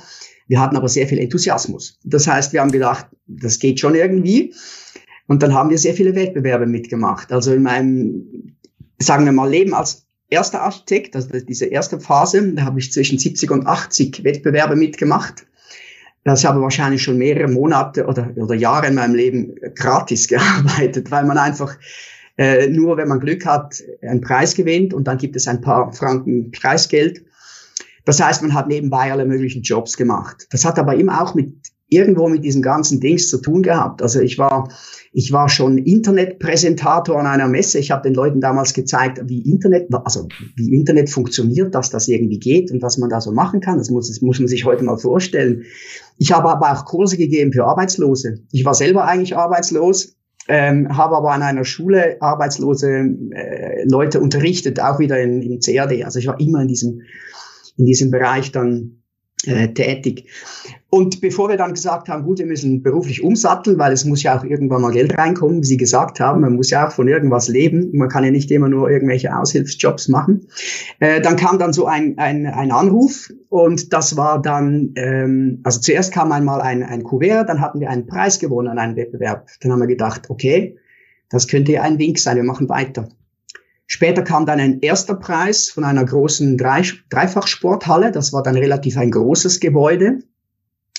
Wir 0.47 0.59
hatten 0.59 0.75
aber 0.75 0.89
sehr 0.89 1.07
viel 1.07 1.19
Enthusiasmus. 1.19 1.97
Das 2.03 2.27
heißt, 2.27 2.51
wir 2.51 2.59
haben 2.59 2.71
gedacht, 2.71 3.07
das 3.25 3.59
geht 3.59 3.79
schon 3.79 3.95
irgendwie. 3.95 4.53
Und 5.27 5.41
dann 5.43 5.53
haben 5.53 5.69
wir 5.69 5.77
sehr 5.77 5.93
viele 5.93 6.15
Wettbewerbe 6.15 6.65
mitgemacht. 6.65 7.31
Also 7.31 7.53
in 7.53 7.63
meinem, 7.63 8.55
sagen 8.99 9.25
wir 9.25 9.31
mal, 9.31 9.49
Leben 9.49 9.73
als 9.73 10.05
erster 10.29 10.61
Architekt, 10.61 11.15
also 11.15 11.29
diese 11.29 11.65
erste 11.65 11.99
Phase, 11.99 12.53
da 12.53 12.63
habe 12.63 12.79
ich 12.79 12.91
zwischen 12.91 13.19
70 13.19 13.51
und 13.51 13.67
80 13.67 14.23
Wettbewerbe 14.23 14.75
mitgemacht. 14.75 15.45
Das 16.23 16.45
habe 16.45 16.61
wahrscheinlich 16.61 17.03
schon 17.03 17.17
mehrere 17.17 17.49
Monate 17.49 18.05
oder, 18.05 18.31
oder 18.35 18.55
Jahre 18.55 18.87
in 18.87 18.95
meinem 18.95 19.15
Leben 19.15 19.55
gratis 19.75 20.27
gearbeitet, 20.29 21.11
weil 21.11 21.25
man 21.25 21.37
einfach 21.37 21.77
äh, 22.37 22.67
nur, 22.67 22.97
wenn 22.97 23.07
man 23.07 23.19
Glück 23.19 23.45
hat, 23.45 23.81
einen 24.01 24.21
Preis 24.21 24.55
gewinnt 24.55 24.93
und 24.93 25.07
dann 25.07 25.17
gibt 25.17 25.35
es 25.35 25.47
ein 25.47 25.61
paar 25.61 25.93
Franken 25.93 26.51
Preisgeld. 26.51 27.23
Das 28.05 28.21
heißt, 28.21 28.41
man 28.41 28.53
hat 28.53 28.67
nebenbei 28.67 29.11
alle 29.11 29.25
möglichen 29.25 29.61
Jobs 29.61 29.95
gemacht. 29.95 30.47
Das 30.51 30.65
hat 30.65 30.79
aber 30.79 30.95
immer 30.95 31.21
auch 31.21 31.35
mit 31.35 31.53
irgendwo 31.89 32.27
mit 32.27 32.43
diesen 32.43 32.61
ganzen 32.61 32.99
Dings 32.99 33.29
zu 33.29 33.37
tun 33.37 33.61
gehabt. 33.61 34.01
Also 34.01 34.19
ich 34.19 34.37
war, 34.37 34.69
ich 35.15 35.31
war 35.31 35.47
schon 35.47 35.77
Internetpräsentator 35.77 37.19
an 37.19 37.27
einer 37.27 37.47
Messe. 37.47 37.77
Ich 37.77 37.91
habe 37.91 38.01
den 38.01 38.15
Leuten 38.15 38.41
damals 38.41 38.73
gezeigt, 38.73 39.21
wie 39.25 39.41
Internet, 39.41 39.87
also 39.93 40.27
wie 40.55 40.73
Internet 40.73 41.11
funktioniert, 41.11 41.75
dass 41.75 41.91
das 41.91 42.07
irgendwie 42.07 42.39
geht 42.39 42.71
und 42.71 42.81
was 42.81 42.97
man 42.97 43.11
da 43.11 43.21
so 43.21 43.31
machen 43.31 43.59
kann. 43.59 43.77
Das 43.77 43.91
muss, 43.91 44.07
das 44.07 44.21
muss 44.21 44.39
man 44.39 44.47
sich 44.47 44.65
heute 44.65 44.83
mal 44.83 44.97
vorstellen. 44.97 45.65
Ich 46.17 46.31
habe 46.31 46.49
aber 46.49 46.71
auch 46.71 46.85
Kurse 46.85 47.15
gegeben 47.15 47.53
für 47.53 47.65
Arbeitslose. 47.65 48.39
Ich 48.51 48.65
war 48.65 48.73
selber 48.73 49.05
eigentlich 49.05 49.37
arbeitslos, 49.37 50.15
ähm, 50.47 50.97
habe 50.97 51.15
aber 51.15 51.31
an 51.31 51.43
einer 51.43 51.63
Schule 51.63 52.17
arbeitslose 52.19 52.87
äh, 52.89 53.87
Leute 53.87 54.19
unterrichtet, 54.19 54.79
auch 54.79 54.97
wieder 54.97 55.21
in, 55.21 55.43
in 55.43 55.59
CAD. 55.59 56.03
Also 56.05 56.17
ich 56.17 56.25
war 56.25 56.39
immer 56.39 56.63
in 56.63 56.67
diesem, 56.67 57.01
in 57.77 57.85
diesem 57.85 58.09
Bereich 58.09 58.51
dann 58.51 59.02
tätig. 59.43 60.25
Und 60.89 61.21
bevor 61.21 61.49
wir 61.49 61.57
dann 61.57 61.73
gesagt 61.73 62.07
haben, 62.07 62.23
gut, 62.23 62.37
wir 62.37 62.45
müssen 62.45 62.83
beruflich 62.83 63.23
umsatteln, 63.23 63.79
weil 63.79 63.91
es 63.93 64.05
muss 64.05 64.21
ja 64.21 64.37
auch 64.37 64.43
irgendwann 64.43 64.81
mal 64.81 64.91
Geld 64.91 65.17
reinkommen, 65.17 65.61
wie 65.61 65.65
Sie 65.65 65.77
gesagt 65.77 66.19
haben, 66.19 66.41
man 66.41 66.55
muss 66.55 66.69
ja 66.69 66.87
auch 66.87 66.91
von 66.91 67.07
irgendwas 67.07 67.47
leben, 67.47 67.89
man 67.93 68.09
kann 68.09 68.23
ja 68.23 68.29
nicht 68.29 68.51
immer 68.51 68.69
nur 68.69 68.91
irgendwelche 68.91 69.35
Aushilfsjobs 69.35 70.07
machen. 70.07 70.47
Äh, 70.99 71.19
dann 71.21 71.35
kam 71.35 71.57
dann 71.57 71.73
so 71.73 71.87
ein, 71.87 72.19
ein, 72.19 72.45
ein 72.45 72.71
Anruf 72.71 73.33
und 73.49 73.91
das 73.91 74.17
war 74.17 74.39
dann, 74.39 74.91
ähm, 74.95 75.61
also 75.63 75.79
zuerst 75.79 76.13
kam 76.13 76.31
einmal 76.31 76.61
ein, 76.61 76.83
ein 76.83 77.03
Kuvert, 77.03 77.49
dann 77.49 77.59
hatten 77.59 77.79
wir 77.79 77.89
einen 77.89 78.05
Preis 78.05 78.37
gewonnen 78.37 78.67
an 78.67 78.77
einem 78.77 78.95
Wettbewerb. 78.95 79.47
Dann 79.61 79.71
haben 79.71 79.79
wir 79.79 79.87
gedacht, 79.87 80.29
okay, 80.29 80.77
das 81.29 81.47
könnte 81.47 81.71
ja 81.71 81.81
ein 81.81 81.97
Wink 81.97 82.19
sein, 82.19 82.35
wir 82.35 82.43
machen 82.43 82.69
weiter. 82.69 83.09
Später 83.85 84.21
kam 84.21 84.45
dann 84.45 84.59
ein 84.59 84.79
erster 84.79 85.15
Preis 85.15 85.69
von 85.69 85.83
einer 85.83 86.05
großen 86.05 86.57
Dreifachsporthalle. 86.57 88.11
Das 88.11 88.33
war 88.33 88.43
dann 88.43 88.55
relativ 88.55 88.97
ein 88.97 89.11
großes 89.11 89.59
Gebäude. 89.59 90.19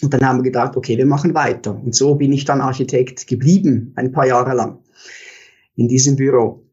Und 0.03 0.13
dann 0.13 0.27
haben 0.27 0.39
wir 0.39 0.45
gedacht, 0.45 0.77
okay, 0.77 0.99
wir 0.99 1.07
machen 1.07 1.35
weiter. 1.35 1.75
Und 1.75 1.95
so 1.95 2.17
bin 2.17 2.33
ich 2.33 2.45
dann 2.45 2.61
Architekt 2.61 3.27
geblieben, 3.27 3.93
ein 3.97 4.13
paar 4.13 4.27
Jahre 4.27 4.55
lang 4.55 4.81
in 5.77 5.89
diesem 5.89 6.17
Büro. 6.17 6.67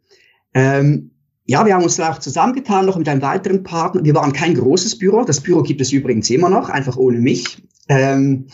Ähm, 0.53 1.11
ja, 1.45 1.65
wir 1.65 1.73
haben 1.73 1.83
uns 1.83 1.95
da 1.95 2.11
auch 2.11 2.19
zusammengetan, 2.19 2.85
noch 2.85 2.97
mit 2.97 3.09
einem 3.09 3.21
weiteren 3.21 3.63
Partner. 3.63 4.03
Wir 4.03 4.15
waren 4.15 4.33
kein 4.33 4.53
großes 4.53 4.97
Büro. 4.97 5.23
Das 5.23 5.41
Büro 5.41 5.63
gibt 5.63 5.81
es 5.81 5.91
übrigens 5.91 6.29
immer 6.29 6.49
noch, 6.49 6.69
einfach 6.69 6.97
ohne 6.97 7.19
mich. 7.19 7.63
Ähm, 7.89 8.47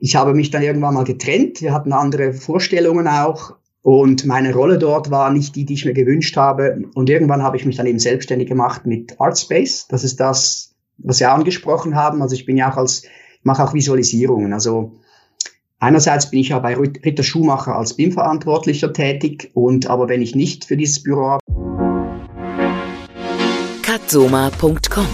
ich 0.00 0.16
habe 0.16 0.34
mich 0.34 0.50
dann 0.50 0.62
irgendwann 0.62 0.94
mal 0.94 1.04
getrennt. 1.04 1.62
Wir 1.62 1.72
hatten 1.72 1.92
andere 1.92 2.32
Vorstellungen 2.32 3.08
auch. 3.08 3.56
Und 3.84 4.24
meine 4.24 4.54
Rolle 4.54 4.78
dort 4.78 5.10
war 5.10 5.30
nicht 5.30 5.54
die, 5.56 5.66
die 5.66 5.74
ich 5.74 5.84
mir 5.84 5.92
gewünscht 5.92 6.38
habe. 6.38 6.84
Und 6.94 7.10
irgendwann 7.10 7.42
habe 7.42 7.58
ich 7.58 7.66
mich 7.66 7.76
dann 7.76 7.86
eben 7.86 7.98
selbstständig 7.98 8.48
gemacht 8.48 8.86
mit 8.86 9.20
Artspace. 9.20 9.88
Das 9.88 10.04
ist 10.04 10.20
das, 10.20 10.74
was 10.96 11.18
Sie 11.18 11.26
angesprochen 11.26 11.94
haben. 11.94 12.22
Also 12.22 12.34
ich 12.34 12.46
bin 12.46 12.56
ja 12.56 12.72
auch 12.72 12.78
als 12.78 13.02
mache 13.42 13.62
auch 13.62 13.74
Visualisierungen. 13.74 14.54
Also 14.54 14.92
einerseits 15.78 16.30
bin 16.30 16.40
ich 16.40 16.48
ja 16.48 16.60
bei 16.60 16.74
Ritter 16.74 17.22
Schumacher 17.22 17.76
als 17.76 17.94
BIM-Verantwortlicher 17.94 18.94
tätig 18.94 19.50
und 19.52 19.86
aber 19.86 20.08
wenn 20.08 20.22
ich 20.22 20.34
nicht 20.34 20.64
für 20.64 20.78
dieses 20.78 21.02
Büro 21.02 21.26
habe. 21.26 21.40
Cutsoma.com, 23.82 25.06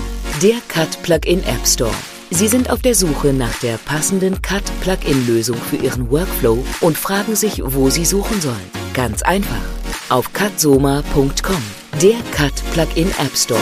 der 0.43 0.59
Cut 0.69 1.03
Plugin 1.03 1.41
App 1.41 1.67
Store. 1.67 1.91
Sie 2.31 2.47
sind 2.47 2.71
auf 2.71 2.81
der 2.81 2.95
Suche 2.95 3.33
nach 3.33 3.59
der 3.59 3.77
passenden 3.77 4.41
Cut 4.41 4.63
Plugin 4.81 5.27
Lösung 5.27 5.57
für 5.57 5.77
Ihren 5.77 6.11
Workflow 6.11 6.65
und 6.81 6.97
fragen 6.97 7.35
sich, 7.35 7.61
wo 7.65 7.91
Sie 7.91 8.05
suchen 8.05 8.41
sollen. 8.41 8.71
Ganz 8.95 9.23
einfach. 9.23 9.65
Auf 10.09 10.33
cutsoma.com, 10.33 11.63
der 12.01 12.17
Cut 12.33 12.55
Plugin 12.73 13.09
App 13.19 13.37
Store. 13.37 13.61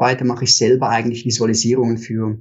arbeite, 0.00 0.24
mache 0.24 0.44
ich 0.44 0.56
selber 0.56 0.88
eigentlich 0.88 1.26
Visualisierungen 1.26 1.98
für, 1.98 2.38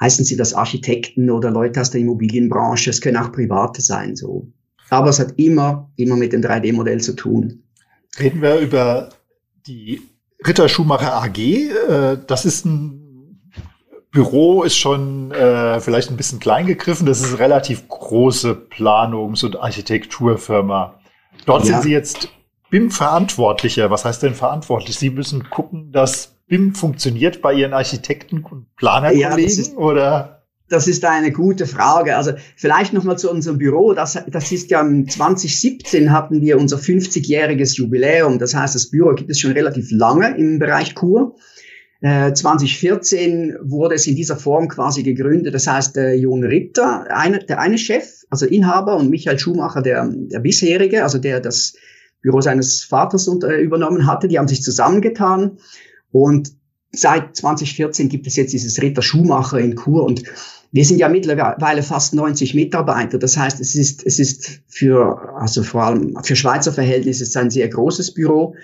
heißen 0.00 0.24
sie 0.24 0.36
das 0.36 0.52
Architekten 0.52 1.30
oder 1.30 1.50
Leute 1.50 1.80
aus 1.80 1.90
der 1.90 2.00
Immobilienbranche, 2.00 2.90
es 2.90 3.00
können 3.00 3.16
auch 3.16 3.30
Private 3.30 3.80
sein, 3.80 4.16
so. 4.16 4.48
Aber 4.90 5.10
es 5.10 5.20
hat 5.20 5.38
immer, 5.38 5.90
immer 5.96 6.16
mit 6.16 6.32
dem 6.32 6.42
3D-Modell 6.42 7.00
zu 7.00 7.14
tun. 7.14 7.62
Reden 8.18 8.42
wir 8.42 8.58
über 8.58 9.10
die 9.66 10.02
Ritter 10.46 10.68
Schumacher 10.68 11.14
AG. 11.22 11.38
Äh, 11.38 12.18
das 12.26 12.44
ist 12.44 12.64
ein 12.64 13.02
Büro, 14.10 14.62
ist 14.62 14.76
schon 14.76 15.30
äh, 15.32 15.80
vielleicht 15.80 16.10
ein 16.10 16.16
bisschen 16.16 16.38
klein 16.38 16.66
gegriffen. 16.66 17.06
Das 17.06 17.20
ist 17.20 17.28
eine 17.28 17.38
relativ 17.38 17.88
große 17.88 18.52
Planungs- 18.70 19.44
und 19.44 19.58
Architekturfirma. 19.58 21.00
Dort 21.46 21.64
ja. 21.64 21.72
sind 21.72 21.82
Sie 21.82 21.92
jetzt 21.92 22.28
BIM-Verantwortlicher. 22.70 23.90
Was 23.90 24.04
heißt 24.04 24.22
denn 24.22 24.34
verantwortlich? 24.34 24.98
Sie 24.98 25.10
müssen 25.10 25.48
gucken, 25.48 25.92
dass 25.92 26.36
BIM 26.46 26.74
funktioniert 26.74 27.40
bei 27.40 27.54
Ihren 27.54 27.72
Architekten 27.72 28.44
und 28.44 28.74
Planerkollegen 28.76 29.64
ja, 29.64 29.72
oder? 29.78 30.41
Das 30.72 30.88
ist 30.88 31.04
eine 31.04 31.32
gute 31.32 31.66
Frage. 31.66 32.16
Also 32.16 32.32
vielleicht 32.56 32.94
nochmal 32.94 33.18
zu 33.18 33.30
unserem 33.30 33.58
Büro. 33.58 33.92
Das, 33.92 34.18
das 34.26 34.50
ist 34.52 34.70
ja 34.70 34.82
2017 34.82 36.10
hatten 36.10 36.40
wir 36.40 36.58
unser 36.58 36.78
50-jähriges 36.78 37.76
Jubiläum. 37.76 38.38
Das 38.38 38.54
heißt, 38.54 38.74
das 38.74 38.88
Büro 38.88 39.12
gibt 39.14 39.30
es 39.30 39.38
schon 39.38 39.52
relativ 39.52 39.90
lange 39.90 40.34
im 40.34 40.58
Bereich 40.58 40.94
Kur. 40.94 41.36
2014 42.00 43.50
äh, 43.50 43.54
wurde 43.60 43.96
es 43.96 44.06
in 44.06 44.16
dieser 44.16 44.36
Form 44.36 44.68
quasi 44.68 45.02
gegründet. 45.02 45.54
Das 45.54 45.66
heißt, 45.66 45.94
der 45.94 46.18
Jon 46.18 46.42
Ritter, 46.42 47.04
eine, 47.10 47.40
der 47.40 47.60
eine 47.60 47.76
Chef, 47.76 48.24
also 48.30 48.46
Inhaber 48.46 48.96
und 48.96 49.10
Michael 49.10 49.38
Schumacher, 49.38 49.82
der, 49.82 50.10
der 50.10 50.40
bisherige, 50.40 51.04
also 51.04 51.18
der 51.18 51.40
das 51.40 51.74
Büro 52.22 52.40
seines 52.40 52.82
Vaters 52.82 53.28
unter, 53.28 53.58
übernommen 53.58 54.06
hatte, 54.06 54.26
die 54.26 54.38
haben 54.38 54.48
sich 54.48 54.62
zusammengetan 54.62 55.58
und 56.12 56.52
seit 56.92 57.36
2014 57.36 58.08
gibt 58.08 58.26
es 58.26 58.36
jetzt 58.36 58.52
dieses 58.52 58.80
Ritter 58.80 59.02
Schumacher 59.02 59.58
in 59.58 59.76
Chur 59.76 60.04
und 60.04 60.24
wir 60.72 60.86
sind 60.86 60.98
ja 60.98 61.08
mittlerweile 61.08 61.82
fast 61.82 62.14
90 62.14 62.54
Mitarbeiter. 62.54 63.18
Das 63.18 63.36
heißt, 63.36 63.60
es 63.60 63.74
ist, 63.74 64.04
es 64.06 64.18
ist 64.18 64.62
für, 64.68 65.36
also 65.36 65.62
vor 65.62 65.84
allem 65.84 66.16
für 66.22 66.34
Schweizer 66.34 66.72
Verhältnisse 66.72 67.24
ist 67.24 67.36
ein 67.36 67.50
sehr 67.50 67.68
großes 67.68 68.14
Büro 68.14 68.54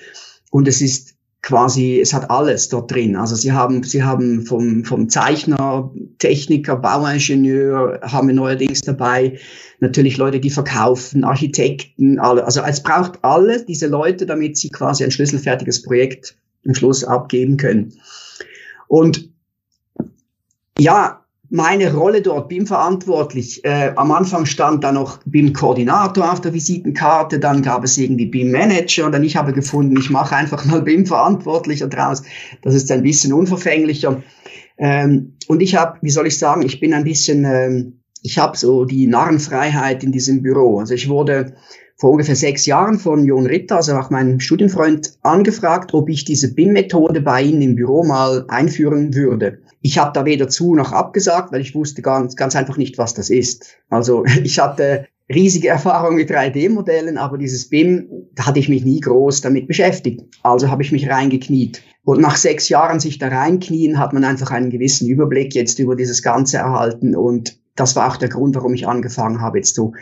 und 0.50 0.66
es 0.66 0.80
ist 0.80 1.14
quasi, 1.42 2.00
es 2.00 2.14
hat 2.14 2.30
alles 2.30 2.70
dort 2.70 2.90
drin. 2.90 3.14
Also 3.14 3.36
sie 3.36 3.52
haben, 3.52 3.82
sie 3.82 4.02
haben 4.02 4.46
vom, 4.46 4.84
vom 4.84 5.10
Zeichner, 5.10 5.92
Techniker, 6.18 6.76
Bauingenieur, 6.76 8.00
haben 8.02 8.28
wir 8.28 8.34
neuerdings 8.34 8.80
dabei, 8.80 9.38
natürlich 9.80 10.16
Leute, 10.16 10.40
die 10.40 10.50
verkaufen, 10.50 11.24
Architekten, 11.24 12.18
alle. 12.18 12.44
Also 12.44 12.62
es 12.62 12.82
braucht 12.82 13.22
alle 13.22 13.64
diese 13.64 13.86
Leute, 13.86 14.24
damit 14.24 14.56
sie 14.56 14.70
quasi 14.70 15.04
ein 15.04 15.10
schlüsselfertiges 15.10 15.82
Projekt 15.82 16.36
am 16.66 16.74
Schluss 16.74 17.04
abgeben 17.04 17.58
können. 17.58 17.92
Und 18.88 19.30
ja, 20.78 21.24
meine 21.50 21.94
Rolle 21.94 22.20
dort, 22.20 22.48
BIM-verantwortlich. 22.48 23.64
Äh, 23.64 23.92
am 23.96 24.12
Anfang 24.12 24.44
stand 24.44 24.84
da 24.84 24.92
noch 24.92 25.18
BIM-Koordinator 25.24 26.30
auf 26.30 26.40
der 26.40 26.52
Visitenkarte, 26.52 27.38
dann 27.38 27.62
gab 27.62 27.84
es 27.84 27.96
irgendwie 27.96 28.26
BIM-Manager 28.26 29.06
und 29.06 29.12
dann 29.12 29.24
ich 29.24 29.36
habe 29.36 29.52
gefunden, 29.52 29.96
ich 29.98 30.10
mache 30.10 30.36
einfach 30.36 30.64
mal 30.66 30.82
BIM-Verantwortlicher 30.82 31.88
draus. 31.88 32.22
Das 32.62 32.74
ist 32.74 32.90
ein 32.90 33.02
bisschen 33.02 33.32
unverfänglicher. 33.32 34.22
Ähm, 34.76 35.34
und 35.48 35.60
ich 35.60 35.74
habe, 35.74 35.98
wie 36.02 36.10
soll 36.10 36.26
ich 36.26 36.38
sagen, 36.38 36.62
ich 36.62 36.80
bin 36.80 36.92
ein 36.92 37.04
bisschen, 37.04 37.44
ähm, 37.44 38.00
ich 38.22 38.38
habe 38.38 38.56
so 38.56 38.84
die 38.84 39.06
Narrenfreiheit 39.06 40.04
in 40.04 40.12
diesem 40.12 40.42
Büro. 40.42 40.78
Also 40.80 40.94
ich 40.94 41.08
wurde 41.08 41.54
vor 41.98 42.12
ungefähr 42.12 42.36
sechs 42.36 42.64
Jahren 42.64 42.98
von 42.98 43.24
Jon 43.24 43.46
Ritter, 43.46 43.76
also 43.76 43.94
auch 43.96 44.08
meinem 44.10 44.38
Studienfreund, 44.38 45.18
angefragt, 45.22 45.92
ob 45.94 46.08
ich 46.08 46.24
diese 46.24 46.54
BIM-Methode 46.54 47.20
bei 47.20 47.42
Ihnen 47.42 47.60
im 47.60 47.74
Büro 47.74 48.04
mal 48.04 48.44
einführen 48.48 49.14
würde. 49.14 49.58
Ich 49.82 49.98
habe 49.98 50.12
da 50.14 50.24
weder 50.24 50.48
zu 50.48 50.76
noch 50.76 50.92
abgesagt, 50.92 51.52
weil 51.52 51.60
ich 51.60 51.74
wusste 51.74 52.00
ganz, 52.00 52.36
ganz 52.36 52.54
einfach 52.54 52.76
nicht, 52.76 52.98
was 52.98 53.14
das 53.14 53.30
ist. 53.30 53.76
Also 53.90 54.24
ich 54.44 54.60
hatte 54.60 55.06
riesige 55.28 55.68
Erfahrung 55.68 56.14
mit 56.14 56.30
3D-Modellen, 56.30 57.18
aber 57.18 57.36
dieses 57.36 57.68
BIM, 57.68 58.08
da 58.34 58.46
hatte 58.46 58.60
ich 58.60 58.68
mich 58.68 58.84
nie 58.84 59.00
groß 59.00 59.40
damit 59.40 59.66
beschäftigt. 59.66 60.22
Also 60.42 60.70
habe 60.70 60.82
ich 60.82 60.92
mich 60.92 61.10
reingekniet. 61.10 61.82
Und 62.04 62.20
nach 62.20 62.36
sechs 62.36 62.68
Jahren 62.68 63.00
sich 63.00 63.18
da 63.18 63.28
reinknien, 63.28 63.98
hat 63.98 64.12
man 64.12 64.24
einfach 64.24 64.52
einen 64.52 64.70
gewissen 64.70 65.08
Überblick 65.08 65.54
jetzt 65.54 65.80
über 65.80 65.96
dieses 65.96 66.22
Ganze 66.22 66.58
erhalten. 66.58 67.14
Und 67.14 67.58
das 67.74 67.96
war 67.96 68.08
auch 68.08 68.16
der 68.16 68.28
Grund, 68.28 68.54
warum 68.54 68.72
ich 68.72 68.86
angefangen 68.86 69.40
habe, 69.40 69.58
jetzt 69.58 69.74
so 69.74 69.92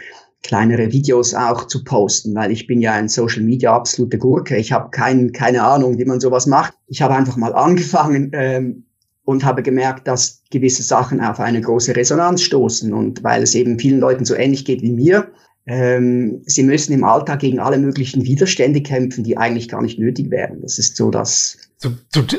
kleinere 0.47 0.93
Videos 0.93 1.35
auch 1.35 1.67
zu 1.67 1.83
posten, 1.83 2.35
weil 2.35 2.53
ich 2.53 2.69
bin 2.69 2.81
ja 2.81 2.93
ein 2.93 3.09
Social 3.09 3.43
Media 3.43 3.75
absolute 3.75 4.17
Gurke. 4.17 4.57
Ich 4.57 4.71
habe 4.71 4.91
kein, 4.91 5.33
keine 5.33 5.63
Ahnung, 5.63 5.99
wie 5.99 6.05
man 6.05 6.21
sowas 6.21 6.47
macht. 6.47 6.75
Ich 6.87 7.03
habe 7.03 7.15
einfach 7.15 7.37
mal 7.37 7.53
angefangen 7.55 8.31
ähm, 8.33 8.85
und 9.25 9.45
habe 9.45 9.63
gemerkt, 9.63 10.07
dass 10.07 10.43
gewisse 10.51 10.85
Sachen 10.85 11.21
auf 11.21 11.41
eine 11.41 11.61
große 11.61 11.97
Resonanz 11.97 12.43
stoßen. 12.43 12.95
Und 12.95 13.25
weil 13.25 13.43
es 13.43 13.57
eben 13.57 13.79
vielen 13.79 13.99
Leuten 13.99 14.25
so 14.25 14.37
ähnlich 14.37 14.65
geht 14.65 14.83
wie 14.83 14.93
mir, 14.93 15.33
ähm, 15.67 16.43
sie 16.47 16.63
müssen 16.63 16.93
im 16.93 17.03
Alltag 17.03 17.41
gegen 17.41 17.59
alle 17.59 17.79
möglichen 17.79 18.25
Widerstände 18.25 18.83
kämpfen, 18.83 19.25
die 19.25 19.37
eigentlich 19.37 19.69
gar 19.69 19.83
nicht 19.83 19.99
nötig 19.99 20.31
wären. 20.31 20.63
Das 20.63 20.79
ist 20.79 20.97
so 20.97 21.11
das. 21.11 21.59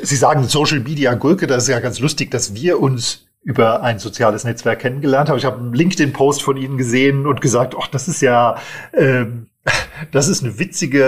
Sie 0.01 0.15
sagen 0.15 0.45
Social 0.45 0.79
Media 0.79 1.13
Gurke, 1.13 1.45
das 1.45 1.63
ist 1.63 1.69
ja 1.69 1.81
ganz 1.81 1.99
lustig, 1.99 2.31
dass 2.31 2.55
wir 2.55 2.79
uns 2.79 3.26
über 3.47 3.81
ein 3.81 3.97
soziales 3.97 4.43
Netzwerk 4.43 4.79
kennengelernt 4.79 5.29
habe. 5.29 5.39
Ich 5.39 5.45
habe 5.45 5.57
einen 5.57 5.73
LinkedIn-Post 5.73 6.43
von 6.43 6.57
Ihnen 6.57 6.77
gesehen 6.77 7.25
und 7.25 7.39
gesagt, 7.39 7.75
ach, 7.79 7.87
das 7.87 8.09
ist 8.09 8.19
ja, 8.21 8.57
ähm, 8.93 9.47
das 10.11 10.27
ist 10.27 10.43
eine 10.43 10.59
witzige 10.59 11.05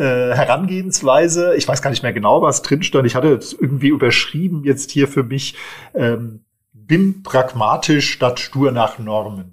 äh, 0.00 0.34
Herangehensweise. 0.34 1.54
Ich 1.54 1.68
weiß 1.68 1.82
gar 1.82 1.90
nicht 1.90 2.02
mehr 2.02 2.14
genau, 2.14 2.40
was 2.40 2.62
drin 2.62 2.82
stand. 2.82 3.06
Ich 3.06 3.14
hatte 3.14 3.28
jetzt 3.28 3.52
irgendwie 3.60 3.88
überschrieben 3.88 4.64
jetzt 4.64 4.90
hier 4.90 5.06
für 5.06 5.22
mich, 5.22 5.54
ähm, 5.92 6.46
bin 6.72 7.22
pragmatisch 7.22 8.10
statt 8.10 8.40
stur 8.40 8.72
nach 8.72 8.98
Normen. 8.98 9.52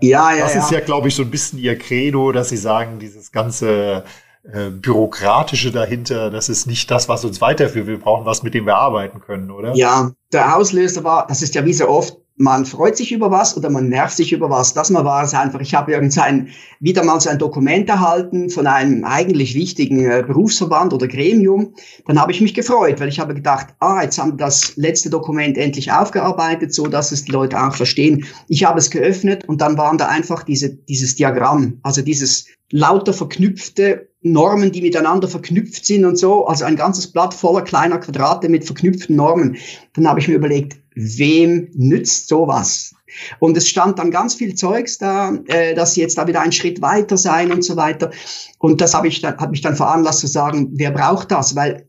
Ja, 0.00 0.32
ja. 0.32 0.44
Das 0.44 0.56
ist 0.56 0.70
ja, 0.70 0.80
glaube 0.80 1.08
ich, 1.08 1.14
so 1.14 1.22
ein 1.22 1.30
bisschen 1.30 1.58
Ihr 1.58 1.78
Credo, 1.78 2.32
dass 2.32 2.48
Sie 2.48 2.56
sagen, 2.56 2.98
dieses 2.98 3.30
ganze 3.30 4.04
äh, 4.44 4.70
Bürokratische 4.70 5.70
dahinter, 5.70 6.30
das 6.30 6.48
ist 6.48 6.66
nicht 6.66 6.90
das, 6.90 7.08
was 7.08 7.24
uns 7.24 7.40
weiterführt. 7.40 7.86
Wir 7.86 7.98
brauchen 7.98 8.24
was, 8.24 8.42
mit 8.42 8.54
dem 8.54 8.66
wir 8.66 8.76
arbeiten 8.76 9.20
können, 9.20 9.50
oder? 9.50 9.74
Ja, 9.74 10.12
der 10.32 10.56
Auslöser 10.56 11.04
war, 11.04 11.26
das 11.26 11.42
ist 11.42 11.54
ja 11.54 11.64
wie 11.64 11.72
so 11.72 11.88
oft, 11.88 12.16
man 12.36 12.64
freut 12.64 12.96
sich 12.96 13.12
über 13.12 13.30
was 13.30 13.56
oder 13.56 13.70
man 13.70 13.88
nervt 13.88 14.16
sich 14.16 14.32
über 14.32 14.48
was. 14.48 14.74
Das 14.74 14.90
mal 14.90 15.04
war 15.04 15.22
es 15.22 15.34
einfach. 15.34 15.60
Ich 15.60 15.74
habe 15.74 15.92
irgendein, 15.92 16.48
wieder 16.80 17.04
mal 17.04 17.20
so 17.20 17.28
ein 17.28 17.38
Dokument 17.38 17.88
erhalten 17.88 18.48
von 18.48 18.66
einem 18.66 19.04
eigentlich 19.04 19.54
wichtigen 19.54 20.04
äh, 20.04 20.24
Berufsverband 20.26 20.92
oder 20.92 21.08
Gremium. 21.08 21.74
Dann 22.06 22.18
habe 22.18 22.32
ich 22.32 22.40
mich 22.40 22.54
gefreut, 22.54 23.00
weil 23.00 23.08
ich 23.08 23.20
habe 23.20 23.34
gedacht, 23.34 23.68
ah, 23.80 24.02
jetzt 24.02 24.18
haben 24.18 24.38
das 24.38 24.76
letzte 24.76 25.10
Dokument 25.10 25.58
endlich 25.58 25.92
aufgearbeitet, 25.92 26.72
so 26.74 26.86
dass 26.86 27.12
es 27.12 27.24
die 27.24 27.32
Leute 27.32 27.62
auch 27.62 27.76
verstehen. 27.76 28.24
Ich 28.48 28.64
habe 28.64 28.78
es 28.78 28.90
geöffnet 28.90 29.44
und 29.46 29.60
dann 29.60 29.76
waren 29.76 29.98
da 29.98 30.08
einfach 30.08 30.42
diese, 30.42 30.74
dieses 30.74 31.14
Diagramm, 31.14 31.80
also 31.82 32.00
dieses 32.02 32.46
lauter 32.70 33.12
verknüpfte 33.12 34.08
Normen, 34.22 34.70
die 34.70 34.82
miteinander 34.82 35.28
verknüpft 35.28 35.84
sind 35.84 36.04
und 36.04 36.16
so, 36.16 36.46
also 36.46 36.64
ein 36.64 36.76
ganzes 36.76 37.08
Blatt 37.08 37.34
voller 37.34 37.62
kleiner 37.62 37.98
Quadrate 37.98 38.48
mit 38.48 38.64
verknüpften 38.64 39.16
Normen. 39.16 39.56
Dann 39.94 40.06
habe 40.06 40.20
ich 40.20 40.28
mir 40.28 40.34
überlegt, 40.34 40.78
wem 40.94 41.68
nützt 41.74 42.28
sowas? 42.28 42.94
Und 43.40 43.56
es 43.56 43.68
stand 43.68 43.98
dann 43.98 44.10
ganz 44.10 44.34
viel 44.34 44.54
Zeugs 44.54 44.98
da, 44.98 45.34
äh, 45.46 45.74
dass 45.74 45.94
sie 45.94 46.00
jetzt 46.00 46.16
da 46.16 46.26
wieder 46.26 46.40
einen 46.40 46.52
Schritt 46.52 46.80
weiter 46.80 47.16
sein 47.16 47.52
und 47.52 47.64
so 47.64 47.76
weiter. 47.76 48.10
Und 48.58 48.80
das 48.80 48.94
habe 48.94 49.08
ich 49.08 49.20
dann, 49.20 49.36
hat 49.36 49.50
mich 49.50 49.60
dann 49.60 49.76
veranlasst 49.76 50.20
zu 50.20 50.26
sagen, 50.26 50.70
wer 50.74 50.92
braucht 50.92 51.30
das? 51.30 51.54
Weil 51.54 51.86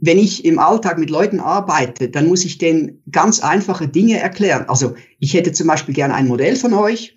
wenn 0.00 0.18
ich 0.18 0.44
im 0.44 0.58
Alltag 0.58 0.98
mit 0.98 1.10
Leuten 1.10 1.40
arbeite, 1.40 2.08
dann 2.08 2.28
muss 2.28 2.44
ich 2.44 2.58
denen 2.58 3.02
ganz 3.10 3.40
einfache 3.40 3.88
Dinge 3.88 4.18
erklären. 4.18 4.64
Also 4.68 4.94
ich 5.18 5.34
hätte 5.34 5.52
zum 5.52 5.66
Beispiel 5.66 5.94
gerne 5.94 6.14
ein 6.14 6.28
Modell 6.28 6.56
von 6.56 6.72
euch 6.72 7.13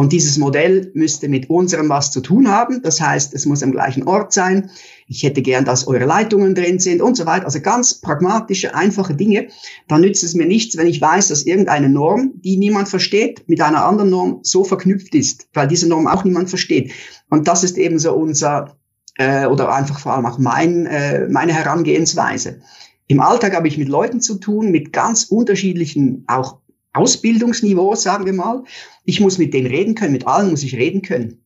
und 0.00 0.12
dieses 0.12 0.38
Modell 0.38 0.90
müsste 0.94 1.28
mit 1.28 1.50
unserem 1.50 1.90
was 1.90 2.10
zu 2.10 2.22
tun 2.22 2.48
haben. 2.48 2.80
Das 2.80 3.02
heißt, 3.02 3.34
es 3.34 3.44
muss 3.44 3.62
am 3.62 3.70
gleichen 3.70 4.04
Ort 4.04 4.32
sein. 4.32 4.70
Ich 5.06 5.24
hätte 5.24 5.42
gern, 5.42 5.66
dass 5.66 5.86
eure 5.86 6.06
Leitungen 6.06 6.54
drin 6.54 6.78
sind 6.78 7.02
und 7.02 7.18
so 7.18 7.26
weiter. 7.26 7.44
Also 7.44 7.60
ganz 7.60 8.00
pragmatische, 8.00 8.74
einfache 8.74 9.14
Dinge. 9.14 9.48
Dann 9.88 10.00
nützt 10.00 10.24
es 10.24 10.32
mir 10.32 10.46
nichts, 10.46 10.78
wenn 10.78 10.86
ich 10.86 11.02
weiß, 11.02 11.28
dass 11.28 11.42
irgendeine 11.42 11.90
Norm, 11.90 12.32
die 12.36 12.56
niemand 12.56 12.88
versteht, 12.88 13.46
mit 13.46 13.60
einer 13.60 13.84
anderen 13.84 14.08
Norm 14.08 14.38
so 14.42 14.64
verknüpft 14.64 15.14
ist, 15.14 15.48
weil 15.52 15.68
diese 15.68 15.86
Norm 15.86 16.06
auch 16.06 16.24
niemand 16.24 16.48
versteht. 16.48 16.92
Und 17.28 17.46
das 17.46 17.62
ist 17.62 17.76
eben 17.76 17.98
so 17.98 18.14
unser, 18.14 18.78
äh, 19.18 19.44
oder 19.44 19.70
einfach 19.70 19.98
vor 19.98 20.14
allem 20.14 20.24
auch 20.24 20.38
mein, 20.38 20.86
äh, 20.86 21.28
meine 21.28 21.52
Herangehensweise. 21.52 22.62
Im 23.06 23.20
Alltag 23.20 23.54
habe 23.54 23.68
ich 23.68 23.76
mit 23.76 23.88
Leuten 23.88 24.22
zu 24.22 24.36
tun, 24.36 24.70
mit 24.70 24.94
ganz 24.94 25.24
unterschiedlichen, 25.24 26.24
auch 26.26 26.59
Ausbildungsniveau, 26.92 27.94
sagen 27.94 28.26
wir 28.26 28.32
mal. 28.32 28.64
Ich 29.04 29.20
muss 29.20 29.38
mit 29.38 29.54
denen 29.54 29.66
reden 29.66 29.94
können, 29.94 30.12
mit 30.12 30.26
allen 30.26 30.50
muss 30.50 30.62
ich 30.62 30.74
reden 30.74 31.02
können. 31.02 31.44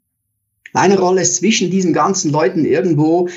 Meine 0.72 0.98
Rolle 0.98 1.22
ist 1.22 1.36
zwischen 1.36 1.70
diesen 1.70 1.92
ganzen 1.92 2.32
Leuten 2.32 2.64
irgendwo 2.64 3.28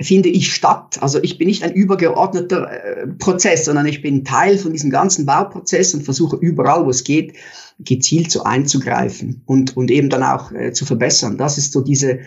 finde 0.00 0.28
ich 0.28 0.52
statt. 0.52 0.98
Also 1.00 1.22
ich 1.22 1.38
bin 1.38 1.46
nicht 1.46 1.62
ein 1.62 1.74
übergeordneter 1.74 2.70
äh, 2.70 3.06
Prozess, 3.06 3.66
sondern 3.66 3.86
ich 3.86 4.02
bin 4.02 4.24
Teil 4.24 4.58
von 4.58 4.72
diesem 4.72 4.90
ganzen 4.90 5.26
Bauprozess 5.26 5.94
und 5.94 6.04
versuche 6.04 6.36
überall, 6.36 6.86
wo 6.86 6.90
es 6.90 7.04
geht, 7.04 7.34
gezielt 7.78 8.30
so 8.30 8.44
einzugreifen 8.44 9.42
und, 9.46 9.76
und 9.76 9.90
eben 9.90 10.08
dann 10.08 10.22
auch 10.22 10.52
äh, 10.52 10.72
zu 10.72 10.86
verbessern. 10.86 11.36
Das 11.36 11.58
ist 11.58 11.72
so 11.72 11.80
diese, 11.82 12.20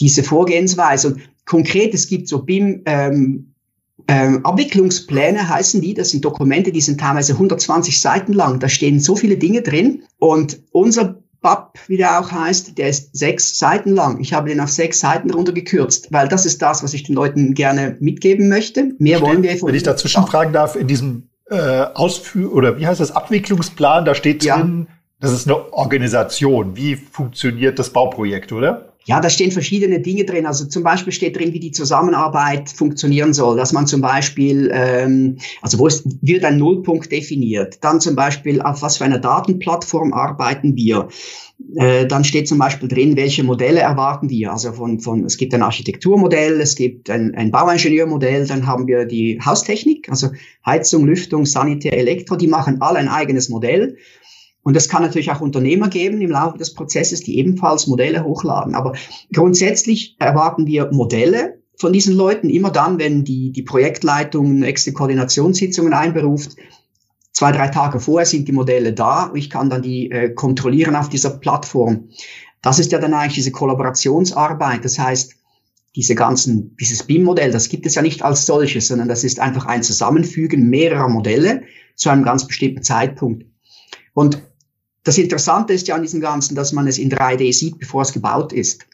diese 0.00 0.22
Vorgehensweise. 0.22 1.08
Und 1.08 1.20
konkret, 1.46 1.94
es 1.94 2.06
gibt 2.06 2.28
so 2.28 2.42
BIM, 2.42 2.82
ähm, 2.86 3.53
ähm, 4.08 4.44
Abwicklungspläne 4.44 5.48
heißen 5.48 5.80
die, 5.80 5.94
das 5.94 6.10
sind 6.10 6.24
Dokumente, 6.24 6.72
die 6.72 6.80
sind 6.80 7.00
teilweise 7.00 7.34
120 7.34 8.00
Seiten 8.00 8.32
lang. 8.32 8.60
Da 8.60 8.68
stehen 8.68 9.00
so 9.00 9.16
viele 9.16 9.36
Dinge 9.36 9.62
drin. 9.62 10.02
Und 10.18 10.60
unser 10.72 11.22
BAP, 11.40 11.78
wie 11.88 11.96
der 11.96 12.20
auch 12.20 12.32
heißt, 12.32 12.76
der 12.78 12.88
ist 12.88 13.16
sechs 13.16 13.58
Seiten 13.58 13.90
lang. 13.90 14.20
Ich 14.20 14.32
habe 14.32 14.48
den 14.48 14.60
auf 14.60 14.70
sechs 14.70 15.00
Seiten 15.00 15.30
runtergekürzt, 15.30 16.10
weil 16.10 16.26
das 16.26 16.46
ist 16.46 16.60
das, 16.62 16.82
was 16.82 16.94
ich 16.94 17.04
den 17.04 17.14
Leuten 17.14 17.54
gerne 17.54 17.96
mitgeben 18.00 18.48
möchte. 18.48 18.92
Mehr 18.98 19.20
wollen 19.20 19.42
wir 19.42 19.56
von 19.56 19.68
Wenn 19.68 19.76
ich 19.76 19.82
dazwischen 19.82 20.26
fragen 20.26 20.52
darf, 20.52 20.74
in 20.74 20.86
diesem 20.86 21.28
äh, 21.50 21.84
Ausführ 21.94 22.52
oder 22.52 22.78
wie 22.78 22.86
heißt 22.86 23.00
das 23.00 23.12
Abwicklungsplan, 23.12 24.04
da 24.04 24.14
steht 24.14 24.42
drin, 24.42 24.86
ja. 24.88 24.94
das 25.20 25.32
ist 25.32 25.46
eine 25.46 25.72
Organisation. 25.72 26.76
Wie 26.76 26.96
funktioniert 26.96 27.78
das 27.78 27.90
Bauprojekt, 27.90 28.50
oder? 28.52 28.93
Ja, 29.06 29.20
da 29.20 29.28
stehen 29.28 29.50
verschiedene 29.50 30.00
Dinge 30.00 30.24
drin. 30.24 30.46
Also 30.46 30.66
zum 30.66 30.82
Beispiel 30.82 31.12
steht 31.12 31.36
drin, 31.36 31.52
wie 31.52 31.60
die 31.60 31.72
Zusammenarbeit 31.72 32.70
funktionieren 32.70 33.34
soll. 33.34 33.56
Dass 33.56 33.72
man 33.72 33.86
zum 33.86 34.00
Beispiel, 34.00 34.70
ähm, 34.72 35.38
also 35.60 35.78
wo 35.78 35.86
es 35.86 36.04
wird 36.22 36.44
ein 36.44 36.58
Nullpunkt 36.58 37.12
definiert. 37.12 37.78
Dann 37.82 38.00
zum 38.00 38.16
Beispiel, 38.16 38.62
auf 38.62 38.82
was 38.82 38.96
für 38.96 39.04
einer 39.04 39.18
Datenplattform 39.18 40.12
arbeiten 40.12 40.74
wir. 40.76 41.08
Äh, 41.76 42.06
dann 42.06 42.24
steht 42.24 42.48
zum 42.48 42.58
Beispiel 42.58 42.88
drin, 42.88 43.16
welche 43.16 43.44
Modelle 43.44 43.80
erwarten 43.80 44.28
wir. 44.28 44.52
Also 44.52 44.72
von, 44.72 45.00
von 45.00 45.24
es 45.24 45.36
gibt 45.36 45.54
ein 45.54 45.62
Architekturmodell, 45.62 46.60
es 46.60 46.74
gibt 46.74 47.10
ein, 47.10 47.34
ein 47.34 47.50
Bauingenieurmodell, 47.50 48.46
dann 48.46 48.66
haben 48.66 48.86
wir 48.86 49.04
die 49.04 49.40
Haustechnik, 49.44 50.08
also 50.08 50.30
Heizung, 50.66 51.06
Lüftung, 51.06 51.46
Sanitär, 51.46 51.96
Elektro, 51.96 52.36
die 52.36 52.48
machen 52.48 52.80
alle 52.80 52.98
ein 52.98 53.08
eigenes 53.08 53.48
Modell. 53.48 53.96
Und 54.64 54.76
es 54.76 54.88
kann 54.88 55.02
natürlich 55.02 55.30
auch 55.30 55.42
Unternehmer 55.42 55.88
geben 55.88 56.20
im 56.22 56.30
Laufe 56.30 56.58
des 56.58 56.72
Prozesses, 56.72 57.20
die 57.20 57.38
ebenfalls 57.38 57.86
Modelle 57.86 58.24
hochladen. 58.24 58.74
Aber 58.74 58.94
grundsätzlich 59.32 60.16
erwarten 60.18 60.66
wir 60.66 60.90
Modelle 60.90 61.62
von 61.76 61.92
diesen 61.92 62.16
Leuten 62.16 62.48
immer 62.48 62.70
dann, 62.70 62.98
wenn 62.98 63.24
die, 63.24 63.52
die 63.52 63.62
Projektleitung 63.62 64.60
nächste 64.60 64.92
Koordinationssitzungen 64.92 65.92
einberuft. 65.92 66.56
Zwei, 67.32 67.52
drei 67.52 67.68
Tage 67.68 68.00
vorher 68.00 68.26
sind 68.26 68.48
die 68.48 68.52
Modelle 68.52 68.94
da. 68.94 69.30
Ich 69.34 69.50
kann 69.50 69.68
dann 69.68 69.82
die 69.82 70.10
äh, 70.10 70.30
kontrollieren 70.30 70.96
auf 70.96 71.10
dieser 71.10 71.30
Plattform. 71.30 72.08
Das 72.62 72.78
ist 72.78 72.90
ja 72.90 72.98
dann 72.98 73.12
eigentlich 73.12 73.34
diese 73.34 73.52
Kollaborationsarbeit. 73.52 74.84
Das 74.84 74.98
heißt, 74.98 75.34
diese 75.94 76.14
ganzen, 76.14 76.74
dieses 76.80 77.02
BIM-Modell, 77.02 77.50
das 77.50 77.68
gibt 77.68 77.84
es 77.84 77.96
ja 77.96 78.02
nicht 78.02 78.22
als 78.22 78.46
solches, 78.46 78.88
sondern 78.88 79.08
das 79.08 79.24
ist 79.24 79.40
einfach 79.40 79.66
ein 79.66 79.82
Zusammenfügen 79.82 80.70
mehrerer 80.70 81.08
Modelle 81.08 81.64
zu 81.96 82.08
einem 82.08 82.24
ganz 82.24 82.46
bestimmten 82.46 82.82
Zeitpunkt. 82.82 83.44
Und 84.14 84.42
das 85.04 85.18
Interessante 85.18 85.72
ist 85.74 85.86
ja 85.86 85.94
an 85.94 86.02
diesem 86.02 86.20
Ganzen, 86.20 86.54
dass 86.54 86.72
man 86.72 86.88
es 86.88 86.98
in 86.98 87.10
3D 87.10 87.52
sieht, 87.52 87.78
bevor 87.78 88.02
es 88.02 88.12
gebaut 88.12 88.52
ist. 88.52 88.86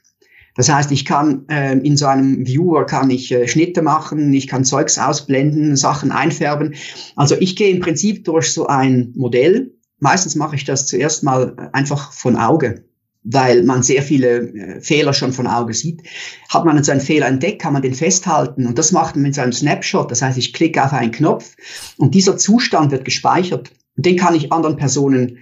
Das 0.57 0.69
heißt, 0.69 0.91
ich 0.91 1.05
kann 1.05 1.49
äh, 1.49 1.79
in 1.79 1.97
so 1.97 2.07
einem 2.07 2.47
Viewer 2.47 2.85
kann 2.85 3.09
ich 3.11 3.31
äh, 3.31 3.47
Schnitte 3.47 3.83
machen, 3.83 4.33
ich 4.33 4.49
kann 4.49 4.65
Zeugs 4.65 4.99
ausblenden, 4.99 5.77
Sachen 5.77 6.11
einfärben. 6.11 6.75
Also 7.15 7.37
ich 7.39 7.55
gehe 7.55 7.71
im 7.71 7.81
Prinzip 7.81 8.25
durch 8.25 8.53
so 8.53 8.67
ein 8.67 9.13
Modell. 9.17 9.73
Meistens 10.01 10.35
mache 10.35 10.57
ich 10.57 10.65
das 10.65 10.87
zuerst 10.87 11.23
mal 11.23 11.71
einfach 11.73 12.13
von 12.13 12.37
Auge, 12.37 12.85
weil 13.23 13.63
man 13.63 13.85
sehr 13.85 14.03
viele 14.03 14.53
äh, 14.53 14.81
Fehler 14.81 15.13
schon 15.13 15.33
von 15.33 15.47
Auge 15.47 15.73
sieht. 15.73 16.03
Hat 16.49 16.65
man 16.65 16.83
so 16.83 16.91
einen 16.91 17.01
Fehler 17.01 17.29
entdeckt, 17.29 17.63
kann 17.63 17.73
man 17.73 17.83
den 17.83 17.95
festhalten 17.95 18.67
und 18.67 18.77
das 18.77 18.91
macht 18.91 19.15
man 19.15 19.23
mit 19.23 19.37
so 19.37 19.43
einem 19.43 19.53
Snapshot. 19.53 20.11
Das 20.11 20.23
heißt, 20.23 20.37
ich 20.37 20.53
klicke 20.53 20.85
auf 20.85 20.93
einen 20.93 21.13
Knopf 21.13 21.55
und 21.97 22.17
dieser 22.17 22.37
Zustand 22.37 22.91
wird 22.91 23.05
gespeichert 23.05 23.71
und 23.97 24.05
den 24.05 24.17
kann 24.17 24.35
ich 24.35 24.53
anderen 24.53 24.77
Personen 24.77 25.39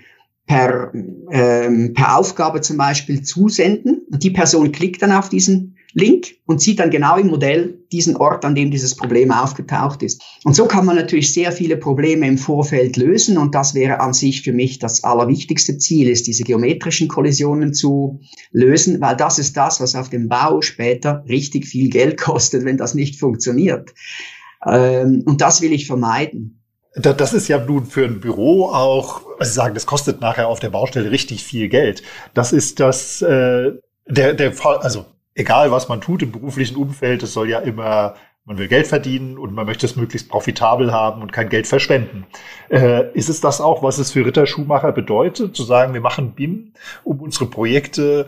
per, 0.49 0.91
ähm, 1.31 1.93
per 1.95 2.19
Aufgabe 2.19 2.61
zum 2.63 2.79
Beispiel 2.79 3.23
zusenden. 3.23 4.07
Und 4.11 4.25
die 4.25 4.31
Person 4.31 4.73
klickt 4.73 5.03
dann 5.03 5.13
auf 5.13 5.29
diesen 5.29 5.77
Link 5.93 6.37
und 6.47 6.61
sieht 6.61 6.81
dann 6.81 6.91
genau 6.91 7.17
im 7.17 7.29
Modell 7.29 7.79
diesen 7.93 8.17
Ort, 8.17 8.45
an 8.45 8.55
dem 8.55 8.71
dieses 8.71 8.95
Problem 8.95 9.31
aufgetaucht 9.31 10.03
ist. 10.03 10.23
Und 10.45 10.55
so 10.55 10.67
kann 10.67 10.85
man 10.85 10.97
natürlich 10.97 11.33
sehr 11.33 11.53
viele 11.53 11.77
Probleme 11.77 12.27
im 12.27 12.39
Vorfeld 12.39 12.97
lösen 12.97 13.39
und 13.39 13.55
das 13.55 13.75
wäre 13.75 14.01
an 14.01 14.13
sich 14.13 14.43
für 14.43 14.53
mich 14.53 14.79
das 14.79 15.05
allerwichtigste 15.05 15.79
Ziel, 15.79 16.09
ist 16.09 16.27
diese 16.27 16.45
geometrischen 16.45 17.09
Kollisionen 17.09 17.73
zu 17.73 18.21
lösen, 18.53 19.01
weil 19.01 19.17
das 19.17 19.39
ist 19.39 19.57
das, 19.57 19.81
was 19.81 19.95
auf 19.95 20.11
dem 20.11 20.29
Bau 20.29 20.61
später 20.61 21.25
richtig 21.29 21.67
viel 21.67 21.89
Geld 21.89 22.17
kostet, 22.21 22.65
wenn 22.65 22.77
das 22.77 22.95
nicht 22.95 23.19
funktioniert. 23.19 23.95
Ähm, 24.67 25.23
und 25.25 25.41
das 25.41 25.63
will 25.63 25.73
ich 25.73 25.87
vermeiden. 25.87 26.59
Das 26.95 27.33
ist 27.33 27.49
ja 27.49 27.59
nun 27.59 27.87
für 27.87 28.05
ein 28.05 28.21
Büro 28.21 28.67
auch, 28.67 29.23
also 29.39 29.51
Sie 29.51 29.55
sagen, 29.55 29.75
das 29.75 29.87
kostet 29.87 30.21
nachher 30.21 30.49
auf 30.49 30.59
der 30.59 30.71
Baustelle 30.71 31.11
richtig 31.11 31.45
viel 31.45 31.69
Geld. 31.69 32.03
Das 32.35 32.53
ist 32.53 32.81
das, 32.81 33.23
äh, 33.23 33.73
der, 34.07 34.35
der 34.35 34.53
also 34.65 35.07
egal 35.39 35.71
was 35.71 35.89
man 35.89 36.01
tut 36.01 36.23
im 36.23 36.33
beruflichen 36.33 36.77
Umfeld, 36.77 37.23
es 37.23 37.33
soll 37.33 37.49
ja 37.49 37.61
immer, 37.61 38.17
man 38.45 38.59
will 38.59 38.69
Geld 38.69 38.87
verdienen 38.87 39.39
und 39.39 39.55
man 39.55 39.67
möchte 39.67 39.87
es 39.87 39.97
möglichst 39.97 40.29
profitabel 40.29 40.93
haben 40.93 41.23
und 41.23 41.33
kein 41.33 41.49
Geld 41.49 41.67
verschwenden. 41.67 42.27
Äh, 42.71 43.13
ist 43.13 43.29
es 43.29 43.41
das 43.41 43.61
auch, 43.61 43.83
was 43.83 43.99
es 43.99 44.11
für 44.11 44.27
Ritter 44.27 44.47
Schumacher 44.47 44.93
bedeutet, 44.93 45.55
zu 45.55 45.63
sagen, 45.63 45.95
wir 45.95 46.01
machen 46.01 46.33
BIM, 46.33 46.73
um 47.05 47.21
unsere 47.21 47.47
Projekte 47.47 48.27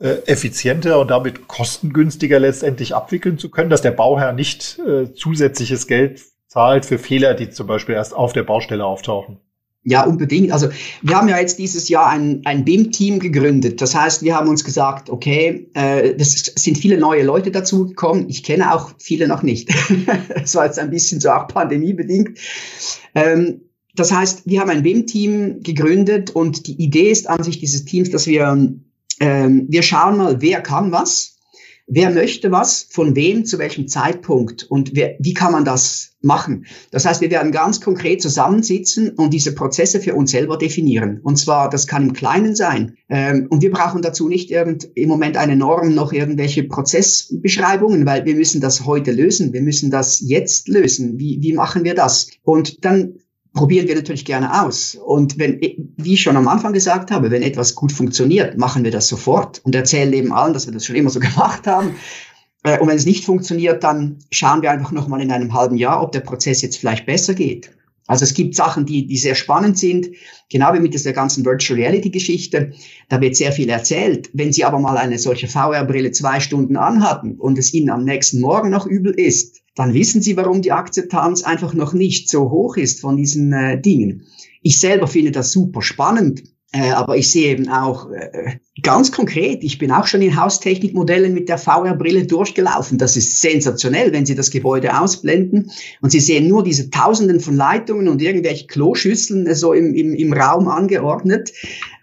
äh, 0.00 0.22
effizienter 0.26 0.98
und 1.00 1.10
damit 1.10 1.48
kostengünstiger 1.48 2.38
letztendlich 2.38 2.94
abwickeln 2.94 3.38
zu 3.38 3.50
können, 3.50 3.70
dass 3.70 3.82
der 3.82 3.90
Bauherr 3.90 4.32
nicht 4.32 4.78
äh, 4.78 5.12
zusätzliches 5.12 5.86
Geld 5.86 6.22
zahlt 6.48 6.86
für 6.86 6.98
Fehler, 6.98 7.34
die 7.34 7.50
zum 7.50 7.66
Beispiel 7.66 7.94
erst 7.94 8.14
auf 8.14 8.32
der 8.32 8.42
Baustelle 8.42 8.84
auftauchen. 8.84 9.38
Ja, 9.84 10.04
unbedingt. 10.04 10.52
Also 10.52 10.68
wir 11.02 11.16
haben 11.16 11.28
ja 11.28 11.38
jetzt 11.38 11.58
dieses 11.58 11.88
Jahr 11.88 12.08
ein, 12.08 12.42
ein 12.44 12.64
BIM-Team 12.64 13.20
gegründet. 13.20 13.80
Das 13.80 13.94
heißt, 13.94 14.22
wir 14.22 14.34
haben 14.34 14.48
uns 14.48 14.64
gesagt, 14.64 15.08
okay, 15.08 15.70
äh, 15.74 16.14
es 16.18 16.52
sind 16.56 16.76
viele 16.76 16.98
neue 16.98 17.22
Leute 17.22 17.50
dazugekommen. 17.50 18.28
Ich 18.28 18.42
kenne 18.42 18.74
auch 18.74 18.90
viele 18.98 19.28
noch 19.28 19.42
nicht. 19.42 19.70
das 20.34 20.54
war 20.56 20.66
jetzt 20.66 20.78
ein 20.78 20.90
bisschen 20.90 21.20
so 21.20 21.30
auch 21.30 21.46
pandemiebedingt. 21.48 22.38
Ähm, 23.14 23.62
das 23.94 24.12
heißt, 24.12 24.42
wir 24.46 24.60
haben 24.60 24.70
ein 24.70 24.82
BIM-Team 24.82 25.62
gegründet 25.62 26.30
und 26.30 26.66
die 26.66 26.82
Idee 26.82 27.10
ist 27.10 27.28
an 27.28 27.42
sich 27.42 27.58
dieses 27.58 27.84
Teams, 27.84 28.10
dass 28.10 28.26
wir, 28.26 28.58
ähm, 29.20 29.66
wir 29.68 29.82
schauen 29.82 30.18
mal, 30.18 30.42
wer 30.42 30.60
kann 30.60 30.92
was 30.92 31.37
wer 31.88 32.10
möchte 32.10 32.52
was, 32.52 32.86
von 32.90 33.16
wem, 33.16 33.44
zu 33.44 33.58
welchem 33.58 33.88
Zeitpunkt 33.88 34.64
und 34.64 34.94
wer, 34.94 35.16
wie 35.18 35.34
kann 35.34 35.52
man 35.52 35.64
das 35.64 36.12
machen. 36.20 36.66
Das 36.90 37.06
heißt, 37.06 37.20
wir 37.20 37.30
werden 37.30 37.52
ganz 37.52 37.80
konkret 37.80 38.20
zusammensitzen 38.20 39.10
und 39.10 39.32
diese 39.32 39.54
Prozesse 39.54 40.00
für 40.00 40.14
uns 40.14 40.30
selber 40.30 40.58
definieren. 40.58 41.20
Und 41.22 41.36
zwar, 41.36 41.70
das 41.70 41.86
kann 41.86 42.08
im 42.08 42.12
Kleinen 42.12 42.54
sein. 42.54 42.96
Ähm, 43.08 43.46
und 43.50 43.62
wir 43.62 43.70
brauchen 43.70 44.02
dazu 44.02 44.28
nicht 44.28 44.50
irgend, 44.50 44.88
im 44.94 45.08
Moment 45.08 45.36
eine 45.36 45.56
Norm, 45.56 45.94
noch 45.94 46.12
irgendwelche 46.12 46.64
Prozessbeschreibungen, 46.64 48.04
weil 48.04 48.24
wir 48.24 48.34
müssen 48.34 48.60
das 48.60 48.84
heute 48.84 49.12
lösen. 49.12 49.52
Wir 49.52 49.62
müssen 49.62 49.90
das 49.90 50.20
jetzt 50.20 50.68
lösen. 50.68 51.18
Wie, 51.18 51.38
wie 51.40 51.52
machen 51.54 51.84
wir 51.84 51.94
das? 51.94 52.28
Und 52.42 52.84
dann 52.84 53.20
probieren 53.58 53.88
wir 53.88 53.96
natürlich 53.96 54.24
gerne 54.24 54.62
aus. 54.62 54.94
Und 54.94 55.36
wenn, 55.36 55.60
wie 55.60 56.14
ich 56.14 56.20
schon 56.20 56.36
am 56.36 56.46
Anfang 56.46 56.72
gesagt 56.72 57.10
habe, 57.10 57.32
wenn 57.32 57.42
etwas 57.42 57.74
gut 57.74 57.90
funktioniert, 57.90 58.56
machen 58.56 58.84
wir 58.84 58.92
das 58.92 59.08
sofort 59.08 59.60
und 59.64 59.74
erzählen 59.74 60.12
eben 60.12 60.32
allen, 60.32 60.52
dass 60.52 60.66
wir 60.66 60.72
das 60.72 60.86
schon 60.86 60.94
immer 60.94 61.10
so 61.10 61.18
gemacht 61.28 61.66
haben. 61.66 61.96
Äh, 62.62 62.78
und 62.78 62.86
wenn 62.86 62.96
es 62.96 63.04
nicht 63.04 63.24
funktioniert, 63.24 63.82
dann 63.82 64.20
schauen 64.30 64.62
wir 64.62 64.70
einfach 64.70 64.92
nochmal 64.92 65.20
in 65.20 65.32
einem 65.32 65.54
halben 65.54 65.76
Jahr, 65.76 66.00
ob 66.04 66.12
der 66.12 66.20
Prozess 66.20 66.62
jetzt 66.62 66.76
vielleicht 66.76 67.04
besser 67.04 67.34
geht. 67.34 67.72
Also 68.06 68.22
es 68.22 68.32
gibt 68.32 68.54
Sachen, 68.54 68.86
die, 68.86 69.08
die 69.08 69.18
sehr 69.18 69.34
spannend 69.34 69.76
sind, 69.76 70.08
genau 70.48 70.72
wie 70.72 70.80
mit 70.80 70.94
dieser 70.94 71.12
ganzen 71.12 71.44
Virtual 71.44 71.80
Reality 71.80 72.10
Geschichte. 72.10 72.74
Da 73.08 73.20
wird 73.20 73.34
sehr 73.34 73.50
viel 73.50 73.68
erzählt. 73.68 74.30
Wenn 74.32 74.52
Sie 74.52 74.64
aber 74.64 74.78
mal 74.78 74.96
eine 74.96 75.18
solche 75.18 75.48
VR-Brille 75.48 76.12
zwei 76.12 76.38
Stunden 76.38 76.76
anhatten 76.76 77.34
und 77.38 77.58
es 77.58 77.74
Ihnen 77.74 77.90
am 77.90 78.04
nächsten 78.04 78.40
Morgen 78.40 78.70
noch 78.70 78.86
übel 78.86 79.12
ist, 79.12 79.62
dann 79.78 79.94
wissen 79.94 80.22
Sie, 80.22 80.36
warum 80.36 80.60
die 80.60 80.72
Akzeptanz 80.72 81.42
einfach 81.42 81.72
noch 81.72 81.92
nicht 81.92 82.28
so 82.28 82.50
hoch 82.50 82.76
ist 82.76 83.00
von 83.00 83.16
diesen 83.16 83.52
äh, 83.52 83.80
Dingen. 83.80 84.24
Ich 84.60 84.80
selber 84.80 85.06
finde 85.06 85.30
das 85.30 85.52
super 85.52 85.82
spannend. 85.82 86.42
Äh, 86.70 86.90
aber 86.90 87.16
ich 87.16 87.30
sehe 87.30 87.48
eben 87.48 87.70
auch 87.70 88.10
äh, 88.10 88.58
ganz 88.82 89.10
konkret, 89.10 89.64
ich 89.64 89.78
bin 89.78 89.90
auch 89.90 90.06
schon 90.06 90.20
in 90.20 90.38
Haustechnikmodellen 90.38 91.32
mit 91.32 91.48
der 91.48 91.56
VR-Brille 91.56 92.26
durchgelaufen. 92.26 92.98
Das 92.98 93.16
ist 93.16 93.40
sensationell, 93.40 94.12
wenn 94.12 94.26
Sie 94.26 94.34
das 94.34 94.50
Gebäude 94.50 95.00
ausblenden 95.00 95.70
und 96.02 96.10
Sie 96.10 96.20
sehen 96.20 96.46
nur 96.46 96.62
diese 96.62 96.90
Tausenden 96.90 97.40
von 97.40 97.56
Leitungen 97.56 98.06
und 98.06 98.20
irgendwelche 98.20 98.66
Kloschüsseln 98.66 99.46
äh, 99.46 99.54
so 99.54 99.72
im, 99.72 99.94
im, 99.94 100.12
im 100.12 100.32
Raum 100.34 100.68
angeordnet. 100.68 101.52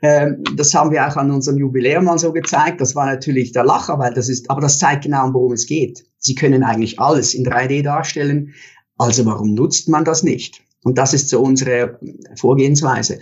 Ähm, 0.01 0.43
das 0.55 0.73
haben 0.73 0.89
wir 0.89 1.07
auch 1.07 1.15
an 1.15 1.29
unserem 1.29 1.59
Jubiläum 1.59 2.05
mal 2.05 2.17
so 2.17 2.33
gezeigt. 2.33 2.81
Das 2.81 2.95
war 2.95 3.05
natürlich 3.05 3.51
der 3.51 3.65
Lacher, 3.65 3.99
weil 3.99 4.15
das 4.15 4.29
ist, 4.29 4.49
aber 4.49 4.61
das 4.61 4.79
zeigt 4.79 5.03
genau, 5.03 5.29
worum 5.31 5.53
es 5.53 5.67
geht. 5.67 6.05
Sie 6.17 6.33
können 6.33 6.63
eigentlich 6.63 6.99
alles 6.99 7.35
in 7.35 7.45
3D 7.45 7.83
darstellen. 7.83 8.55
Also 8.97 9.27
warum 9.27 9.53
nutzt 9.53 9.89
man 9.89 10.05
das 10.05 10.23
nicht? 10.23 10.64
Und 10.85 10.99
das 10.99 11.15
ist 11.15 11.29
so 11.29 11.41
unsere 11.41 11.99
Vorgehensweise. 12.35 13.19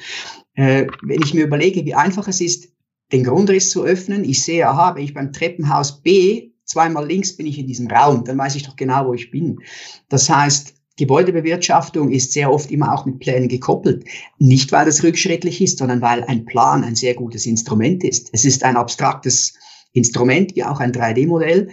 Äh, 0.54 0.88
wenn 1.02 1.22
ich 1.22 1.34
mir 1.34 1.46
überlege, 1.46 1.86
wie 1.86 1.96
einfach 1.96 2.28
es 2.28 2.42
ist, 2.42 2.68
den 3.14 3.24
Grundriss 3.24 3.70
zu 3.70 3.84
öffnen, 3.84 4.26
ich 4.26 4.44
sehe, 4.44 4.68
aha, 4.68 4.96
wenn 4.96 5.04
ich 5.06 5.14
beim 5.14 5.32
Treppenhaus 5.32 6.02
B 6.02 6.52
zweimal 6.66 7.08
links 7.08 7.36
bin 7.38 7.46
ich 7.46 7.58
in 7.58 7.68
diesem 7.68 7.88
Raum, 7.88 8.26
dann 8.26 8.38
weiß 8.38 8.56
ich 8.56 8.64
doch 8.64 8.76
genau, 8.76 9.08
wo 9.08 9.14
ich 9.14 9.32
bin. 9.32 9.60
Das 10.10 10.30
heißt, 10.30 10.74
Gebäudebewirtschaftung 10.98 12.12
ist 12.12 12.34
sehr 12.34 12.52
oft 12.52 12.70
immer 12.70 12.94
auch 12.94 13.06
mit 13.06 13.20
Plänen 13.20 13.48
gekoppelt. 13.48 14.06
Nicht, 14.40 14.72
weil 14.74 14.86
das 14.86 15.02
rückschrittlich 15.02 15.62
ist, 15.62 15.80
sondern 15.80 16.02
weil 16.02 16.24
ein 16.26 16.46
Plan 16.46 16.84
ein 16.84 16.96
sehr 16.96 17.14
gutes 17.16 17.46
Instrument 17.46 18.04
ist. 18.04 18.30
Es 18.34 18.44
ist 18.44 18.64
ein 18.64 18.76
abstraktes 18.76 19.54
Instrument, 19.94 20.56
wie 20.56 20.66
auch 20.66 20.82
ein 20.82 20.92
3D-Modell. 20.92 21.70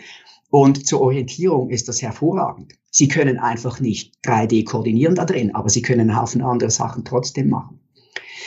Und 0.50 0.86
zur 0.86 1.00
Orientierung 1.00 1.70
ist 1.70 1.88
das 1.88 2.00
hervorragend. 2.00 2.79
Sie 2.90 3.08
können 3.08 3.38
einfach 3.38 3.80
nicht 3.80 4.14
3D 4.24 4.64
koordinieren 4.64 5.14
da 5.14 5.24
drin, 5.24 5.54
aber 5.54 5.68
Sie 5.68 5.82
können 5.82 6.00
einen 6.00 6.20
Haufen 6.20 6.42
andere 6.42 6.70
Sachen 6.70 7.04
trotzdem 7.04 7.48
machen. 7.48 7.80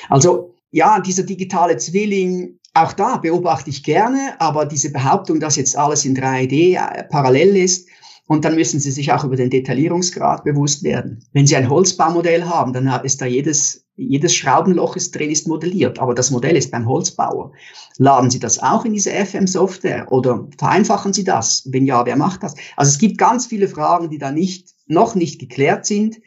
Also 0.09 0.53
ja, 0.71 0.99
dieser 0.99 1.23
digitale 1.23 1.77
Zwilling, 1.77 2.59
auch 2.73 2.93
da 2.93 3.17
beobachte 3.17 3.69
ich 3.69 3.83
gerne, 3.83 4.35
aber 4.39 4.65
diese 4.65 4.91
Behauptung, 4.91 5.39
dass 5.39 5.55
jetzt 5.55 5.77
alles 5.77 6.05
in 6.05 6.17
3D 6.17 6.75
äh, 6.75 7.03
parallel 7.03 7.55
ist, 7.57 7.87
und 8.33 8.43
dann 8.45 8.55
müssen 8.55 8.79
Sie 8.79 8.89
sich 8.89 9.11
auch 9.11 9.23
über 9.23 9.35
den 9.35 9.51
Detaillierungsgrad 9.51 10.43
bewusst 10.43 10.83
werden. 10.83 11.23
Wenn 11.33 11.45
Sie 11.45 11.55
ein 11.55 11.69
Holzbaumodell 11.69 12.45
haben, 12.45 12.73
dann 12.73 12.87
ist 13.03 13.21
da 13.21 13.27
jedes, 13.27 13.85
jedes 13.95 14.33
Schraubenloch 14.33 14.95
ist 14.95 15.11
drin, 15.13 15.29
ist 15.29 15.47
modelliert, 15.47 15.99
aber 15.99 16.15
das 16.15 16.31
Modell 16.31 16.57
ist 16.57 16.71
beim 16.71 16.87
Holzbauer. 16.87 17.51
Laden 17.99 18.31
Sie 18.31 18.39
das 18.39 18.57
auch 18.57 18.85
in 18.85 18.93
diese 18.93 19.11
FM-Software 19.11 20.11
oder 20.11 20.47
vereinfachen 20.57 21.13
Sie 21.13 21.23
das? 21.23 21.69
Wenn 21.71 21.85
ja, 21.85 22.07
wer 22.07 22.15
macht 22.15 22.41
das? 22.41 22.55
Also 22.75 22.89
es 22.89 22.97
gibt 22.97 23.19
ganz 23.19 23.45
viele 23.45 23.67
Fragen, 23.67 24.09
die 24.09 24.17
da 24.17 24.31
nicht, 24.31 24.69
noch 24.87 25.13
nicht 25.13 25.39
geklärt 25.39 25.85
sind. 25.85 26.19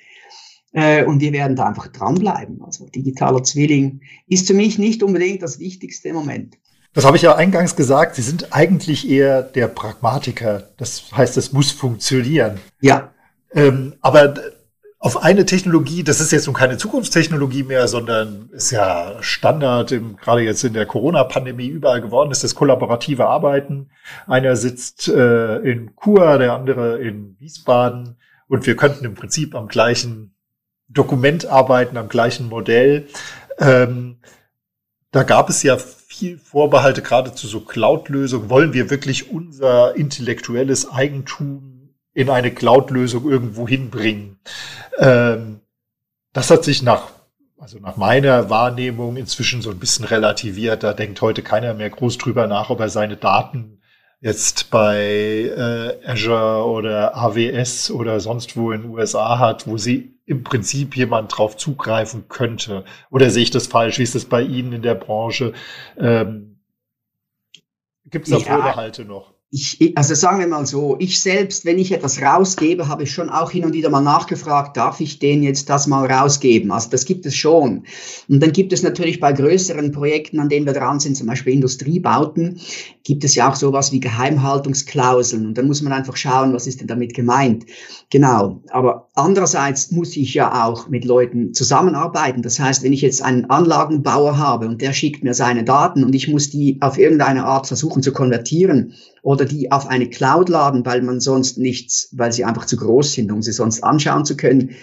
Äh, 0.70 1.04
und 1.06 1.20
wir 1.20 1.32
werden 1.32 1.56
da 1.56 1.66
einfach 1.66 1.88
dranbleiben. 1.88 2.62
Also 2.62 2.86
digitaler 2.86 3.42
Zwilling 3.42 4.00
ist 4.28 4.46
für 4.46 4.54
mich 4.54 4.78
nicht 4.78 5.02
unbedingt 5.02 5.42
das 5.42 5.58
Wichtigste 5.58 6.10
im 6.10 6.14
Moment. 6.14 6.56
Das 6.96 7.04
habe 7.04 7.18
ich 7.18 7.22
ja 7.22 7.34
eingangs 7.34 7.76
gesagt. 7.76 8.14
Sie 8.14 8.22
sind 8.22 8.54
eigentlich 8.54 9.06
eher 9.06 9.42
der 9.42 9.68
Pragmatiker. 9.68 10.62
Das 10.78 11.12
heißt, 11.14 11.36
es 11.36 11.52
muss 11.52 11.70
funktionieren. 11.70 12.58
Ja. 12.80 13.12
Ähm, 13.52 13.96
aber 14.00 14.32
auf 14.98 15.22
eine 15.22 15.44
Technologie, 15.44 16.04
das 16.04 16.22
ist 16.22 16.32
jetzt 16.32 16.46
nun 16.46 16.54
keine 16.54 16.78
Zukunftstechnologie 16.78 17.64
mehr, 17.64 17.86
sondern 17.86 18.48
ist 18.52 18.70
ja 18.70 19.18
Standard, 19.20 19.92
im, 19.92 20.16
gerade 20.16 20.40
jetzt 20.40 20.64
in 20.64 20.72
der 20.72 20.86
Corona-Pandemie 20.86 21.66
überall 21.66 22.00
geworden, 22.00 22.30
ist 22.30 22.44
das 22.44 22.54
kollaborative 22.54 23.26
Arbeiten. 23.26 23.90
Einer 24.26 24.56
sitzt 24.56 25.06
äh, 25.08 25.58
in 25.58 25.90
Chur, 26.02 26.38
der 26.38 26.54
andere 26.54 26.96
in 26.96 27.36
Wiesbaden 27.38 28.16
und 28.48 28.66
wir 28.66 28.74
könnten 28.74 29.04
im 29.04 29.14
Prinzip 29.14 29.54
am 29.54 29.68
gleichen 29.68 30.34
Dokument 30.88 31.44
arbeiten 31.44 31.98
am 31.98 32.08
gleichen 32.08 32.48
Modell. 32.48 33.06
Ähm, 33.58 34.16
da 35.10 35.24
gab 35.24 35.50
es 35.50 35.62
ja 35.62 35.76
viel 36.16 36.38
Vorbehalte, 36.38 37.02
gerade 37.02 37.34
zu 37.34 37.46
so 37.46 37.60
Cloud-Lösungen. 37.60 38.48
Wollen 38.48 38.72
wir 38.72 38.88
wirklich 38.90 39.30
unser 39.30 39.94
intellektuelles 39.96 40.90
Eigentum 40.90 41.90
in 42.14 42.30
eine 42.30 42.52
Cloud-Lösung 42.52 43.30
irgendwo 43.30 43.68
hinbringen? 43.68 44.38
Ähm, 44.98 45.60
das 46.32 46.50
hat 46.50 46.64
sich 46.64 46.82
nach, 46.82 47.10
also 47.58 47.78
nach 47.78 47.96
meiner 47.96 48.48
Wahrnehmung 48.48 49.16
inzwischen 49.16 49.60
so 49.60 49.70
ein 49.70 49.78
bisschen 49.78 50.06
relativiert. 50.06 50.82
Da 50.82 50.94
denkt 50.94 51.20
heute 51.20 51.42
keiner 51.42 51.74
mehr 51.74 51.90
groß 51.90 52.16
drüber 52.18 52.46
nach, 52.46 52.70
ob 52.70 52.80
er 52.80 52.88
seine 52.88 53.16
Daten 53.16 53.75
jetzt 54.20 54.70
bei 54.70 54.98
äh, 55.56 56.06
Azure 56.06 56.64
oder 56.64 57.16
AWS 57.16 57.90
oder 57.90 58.20
sonst 58.20 58.56
wo 58.56 58.72
in 58.72 58.82
den 58.82 58.90
USA 58.90 59.38
hat, 59.38 59.66
wo 59.66 59.76
sie 59.76 60.16
im 60.24 60.42
Prinzip 60.42 60.96
jemand 60.96 61.36
drauf 61.36 61.56
zugreifen 61.56 62.28
könnte. 62.28 62.84
Oder 63.10 63.30
sehe 63.30 63.44
ich 63.44 63.50
das 63.50 63.68
falsch? 63.68 63.98
Wie 63.98 64.02
ist 64.02 64.14
das 64.14 64.24
bei 64.24 64.42
Ihnen 64.42 64.72
in 64.72 64.82
der 64.82 64.96
Branche? 64.96 65.52
Ähm, 65.96 66.60
Gibt 68.06 68.26
es 68.26 68.32
da 68.32 68.38
ja. 68.38 68.44
Vorbehalte 68.44 69.04
noch? 69.04 69.35
Ich, 69.50 69.92
also 69.96 70.14
sagen 70.14 70.40
wir 70.40 70.48
mal 70.48 70.66
so, 70.66 70.96
ich 70.98 71.20
selbst, 71.20 71.64
wenn 71.64 71.78
ich 71.78 71.92
etwas 71.92 72.20
rausgebe, 72.20 72.88
habe 72.88 73.04
ich 73.04 73.12
schon 73.12 73.30
auch 73.30 73.52
hin 73.52 73.64
und 73.64 73.74
wieder 73.74 73.90
mal 73.90 74.00
nachgefragt, 74.00 74.76
darf 74.76 75.00
ich 75.00 75.20
den 75.20 75.44
jetzt 75.44 75.70
das 75.70 75.86
mal 75.86 76.10
rausgeben? 76.10 76.72
Also 76.72 76.90
das 76.90 77.04
gibt 77.04 77.26
es 77.26 77.36
schon. 77.36 77.84
Und 78.28 78.42
dann 78.42 78.50
gibt 78.50 78.72
es 78.72 78.82
natürlich 78.82 79.20
bei 79.20 79.32
größeren 79.32 79.92
Projekten, 79.92 80.40
an 80.40 80.48
denen 80.48 80.66
wir 80.66 80.72
dran 80.72 80.98
sind, 80.98 81.16
zum 81.16 81.28
Beispiel 81.28 81.52
Industriebauten, 81.52 82.60
gibt 83.04 83.22
es 83.22 83.36
ja 83.36 83.48
auch 83.48 83.54
sowas 83.54 83.92
wie 83.92 84.00
Geheimhaltungsklauseln. 84.00 85.46
Und 85.46 85.56
dann 85.56 85.68
muss 85.68 85.80
man 85.80 85.92
einfach 85.92 86.16
schauen, 86.16 86.52
was 86.52 86.66
ist 86.66 86.80
denn 86.80 86.88
damit 86.88 87.14
gemeint. 87.14 87.66
Genau. 88.10 88.62
Aber 88.70 89.08
andererseits 89.14 89.92
muss 89.92 90.16
ich 90.16 90.34
ja 90.34 90.66
auch 90.66 90.88
mit 90.88 91.04
Leuten 91.04 91.54
zusammenarbeiten. 91.54 92.42
Das 92.42 92.58
heißt, 92.58 92.82
wenn 92.82 92.92
ich 92.92 93.00
jetzt 93.00 93.22
einen 93.22 93.44
Anlagenbauer 93.44 94.38
habe 94.38 94.66
und 94.66 94.82
der 94.82 94.92
schickt 94.92 95.22
mir 95.22 95.34
seine 95.34 95.62
Daten 95.62 96.02
und 96.02 96.16
ich 96.16 96.26
muss 96.26 96.50
die 96.50 96.78
auf 96.80 96.98
irgendeine 96.98 97.44
Art 97.44 97.68
versuchen 97.68 98.02
zu 98.02 98.12
konvertieren, 98.12 98.92
oder 99.26 99.44
die 99.44 99.72
auf 99.72 99.88
eine 99.88 100.08
Cloud 100.08 100.48
laden, 100.48 100.86
weil 100.86 101.02
man 101.02 101.18
sonst 101.18 101.58
nichts, 101.58 102.10
weil 102.12 102.30
sie 102.30 102.44
einfach 102.44 102.64
zu 102.64 102.76
groß 102.76 103.14
sind, 103.14 103.32
um 103.32 103.42
sie 103.42 103.50
sonst 103.50 103.82
anschauen 103.82 104.24
zu 104.24 104.36
können, 104.36 104.76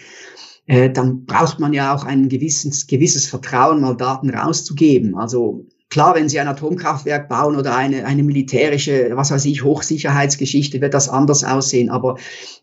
äh, 0.66 0.90
dann 0.90 1.24
braucht 1.24 1.62
man 1.62 1.72
ja 1.72 1.96
auch 1.96 2.04
ein 2.04 2.28
gewisses, 2.28 2.86
gewisses 2.88 3.26
Vertrauen, 3.26 3.80
mal 3.80 3.96
Daten 3.96 4.30
rauszugeben. 4.30 5.16
Also 5.16 5.66
klar, 5.90 6.16
wenn 6.16 6.28
Sie 6.28 6.42
ein 6.42 6.50
Atomkraftwerk 6.50 7.30
bauen 7.30 7.56
oder 7.56 7.74
eine, 7.78 8.06
eine 8.06 8.22
militärische, 8.22 9.12
was 9.14 9.32
weiß 9.32 9.46
ich, 9.46 9.64
Hochsicherheitsgeschichte, 9.64 10.82
wird 10.82 10.94
das 10.94 11.08
anders 11.08 11.46
aussehen. 11.46 11.90
Aber 11.90 12.18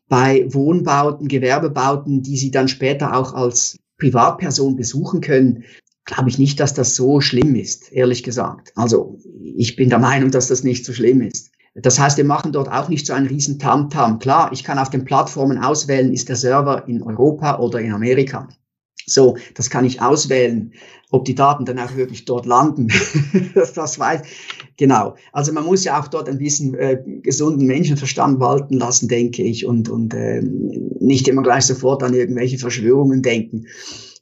bei 0.07 0.45
Wohnbauten, 0.51 1.29
Gewerbebauten, 1.29 2.23
die 2.23 2.37
Sie 2.37 2.51
dann 2.51 2.69
später 2.69 3.17
auch 3.17 3.33
als 3.33 3.79
Privatperson 3.97 4.77
besuchen 4.77 5.23
können, 5.23 5.65
glaube 6.05 6.29
ich 6.29 6.39
nicht, 6.39 6.61
dass 6.61 6.75
das 6.75 6.95
so 6.95 7.23
schlimm 7.23 7.55
ist, 7.55 7.91
ehrlich 7.91 8.23
gesagt. 8.23 8.73
Also 8.77 9.19
ich 9.55 9.77
bin 9.77 9.89
der 9.89 9.99
Meinung, 9.99 10.31
dass 10.31 10.49
das 10.49 10.63
nicht 10.63 10.85
so 10.85 10.93
schlimm 10.93 11.23
ist. 11.23 11.50
Das 11.75 11.99
heißt, 11.99 12.17
wir 12.17 12.25
machen 12.25 12.53
dort 12.53 12.71
auch 12.71 12.89
nicht 12.89 13.07
so 13.07 13.13
einen 13.13 13.27
riesen 13.27 13.59
Tamtam. 13.59 14.15
-Tam. 14.15 14.19
Klar, 14.19 14.51
ich 14.53 14.65
kann 14.65 14.79
auf 14.79 14.91
den 14.91 15.05
Plattformen 15.05 15.59
auswählen, 15.59 16.13
ist 16.13 16.29
der 16.29 16.37
Server 16.37 16.87
in 16.89 17.03
Europa 17.03 17.59
oder 17.59 17.81
in 17.81 17.93
Amerika. 17.93 18.49
So, 19.07 19.37
das 19.55 19.71
kann 19.71 19.85
ich 19.85 20.01
auswählen, 20.01 20.73
ob 21.11 21.25
die 21.25 21.35
Daten 21.35 21.65
dann 21.65 21.79
auch 21.79 21.97
wirklich 21.97 22.25
dort 22.25 22.47
landen. 22.47 22.89
das 23.75 23.99
weiß. 23.99 24.23
Genau. 24.77 25.17
Also 25.33 25.53
man 25.53 25.65
muss 25.65 25.85
ja 25.85 26.01
auch 26.01 26.09
dort 26.09 26.29
ein 26.29 26.39
bisschen 26.39 26.75
äh, 26.75 27.03
gesunden 27.23 27.67
Menschenverstand 27.67 28.41
walten 28.41 28.75
lassen, 28.75 29.09
denke 29.09 29.43
ich, 29.43 29.67
und, 29.67 29.89
und 29.89 30.15
äh, 30.15 30.43
nicht 31.01 31.27
immer 31.29 31.43
gleich 31.43 31.67
sofort 31.67 32.03
an 32.03 32.15
irgendwelche 32.15 32.59
Verschwörungen 32.59 33.23
denken. 33.23 33.67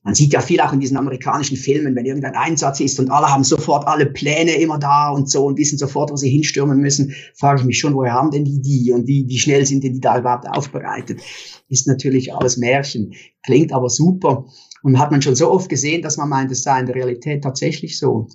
Man 0.09 0.15
sieht 0.15 0.33
ja 0.33 0.41
viel 0.41 0.59
auch 0.63 0.73
in 0.73 0.81
diesen 0.81 0.97
amerikanischen 0.97 1.59
Filmen, 1.59 1.95
wenn 1.95 2.07
irgendein 2.07 2.35
Einsatz 2.35 2.81
ist 2.81 2.99
und 2.99 3.11
alle 3.11 3.27
haben 3.27 3.45
sofort 3.45 3.87
alle 3.87 4.07
Pläne 4.07 4.53
immer 4.53 4.79
da 4.79 5.11
und 5.11 5.29
so 5.29 5.45
und 5.45 5.59
wissen 5.59 5.77
sofort, 5.77 6.11
wo 6.11 6.17
sie 6.17 6.31
hinstürmen 6.31 6.79
müssen, 6.79 7.15
frage 7.35 7.61
ich 7.61 7.67
mich 7.67 7.79
schon, 7.79 7.95
woher 7.95 8.15
haben 8.15 8.31
denn 8.31 8.47
die 8.47 8.63
die 8.63 8.91
und 8.91 9.07
wie, 9.07 9.29
wie 9.29 9.39
schnell 9.39 9.67
sind 9.67 9.85
denn 9.85 9.93
die 9.93 10.01
da 10.01 10.19
überhaupt 10.19 10.49
aufbereitet? 10.49 11.21
Ist 11.69 11.87
natürlich 11.87 12.33
alles 12.33 12.57
Märchen, 12.57 13.13
klingt 13.45 13.71
aber 13.71 13.91
super 13.91 14.47
und 14.83 14.99
hat 14.99 15.11
man 15.11 15.21
schon 15.21 15.35
so 15.35 15.51
oft 15.51 15.69
gesehen, 15.69 16.01
dass 16.01 16.17
man 16.17 16.31
meint, 16.31 16.51
es 16.51 16.63
sei 16.63 16.81
in 16.81 16.87
der 16.87 16.95
Realität 16.95 17.45
tatsächlich 17.45 17.99
so. 17.99 18.29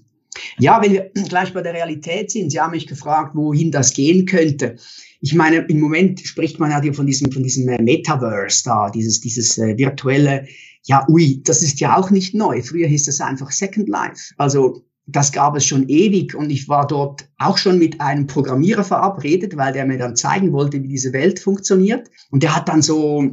Ja, 0.59 0.79
wenn 0.79 0.93
wir 0.93 1.09
gleich 1.27 1.53
bei 1.55 1.63
der 1.63 1.73
Realität 1.73 2.29
sind, 2.29 2.51
Sie 2.51 2.59
haben 2.59 2.69
mich 2.69 2.85
gefragt, 2.85 3.31
wohin 3.33 3.71
das 3.71 3.93
gehen 3.93 4.27
könnte. 4.27 4.75
Ich 5.21 5.33
meine, 5.33 5.65
im 5.69 5.79
Moment 5.79 6.19
spricht 6.19 6.59
man 6.59 6.69
ja 6.69 6.93
von 6.93 7.07
diesem, 7.07 7.31
von 7.31 7.41
diesem 7.41 7.65
Metaverse 7.65 8.63
da, 8.63 8.91
dieses, 8.91 9.21
dieses 9.21 9.57
äh, 9.57 9.75
virtuelle, 9.75 10.45
ja, 10.85 11.05
ui, 11.09 11.41
das 11.43 11.63
ist 11.63 11.79
ja 11.79 11.97
auch 11.97 12.09
nicht 12.09 12.33
neu. 12.33 12.61
Früher 12.61 12.87
hieß 12.87 13.05
das 13.05 13.21
einfach 13.21 13.51
Second 13.51 13.87
Life. 13.87 14.33
Also, 14.37 14.83
das 15.05 15.31
gab 15.31 15.55
es 15.55 15.65
schon 15.65 15.89
ewig 15.89 16.33
und 16.33 16.49
ich 16.49 16.69
war 16.69 16.87
dort 16.87 17.27
auch 17.37 17.57
schon 17.57 17.77
mit 17.77 17.99
einem 17.99 18.25
Programmierer 18.25 18.85
verabredet, 18.85 19.57
weil 19.57 19.73
der 19.73 19.85
mir 19.85 19.97
dann 19.97 20.15
zeigen 20.15 20.53
wollte, 20.53 20.81
wie 20.81 20.87
diese 20.87 21.11
Welt 21.11 21.39
funktioniert. 21.39 22.09
Und 22.31 22.43
der 22.43 22.55
hat 22.55 22.69
dann 22.69 22.81
so, 22.81 23.23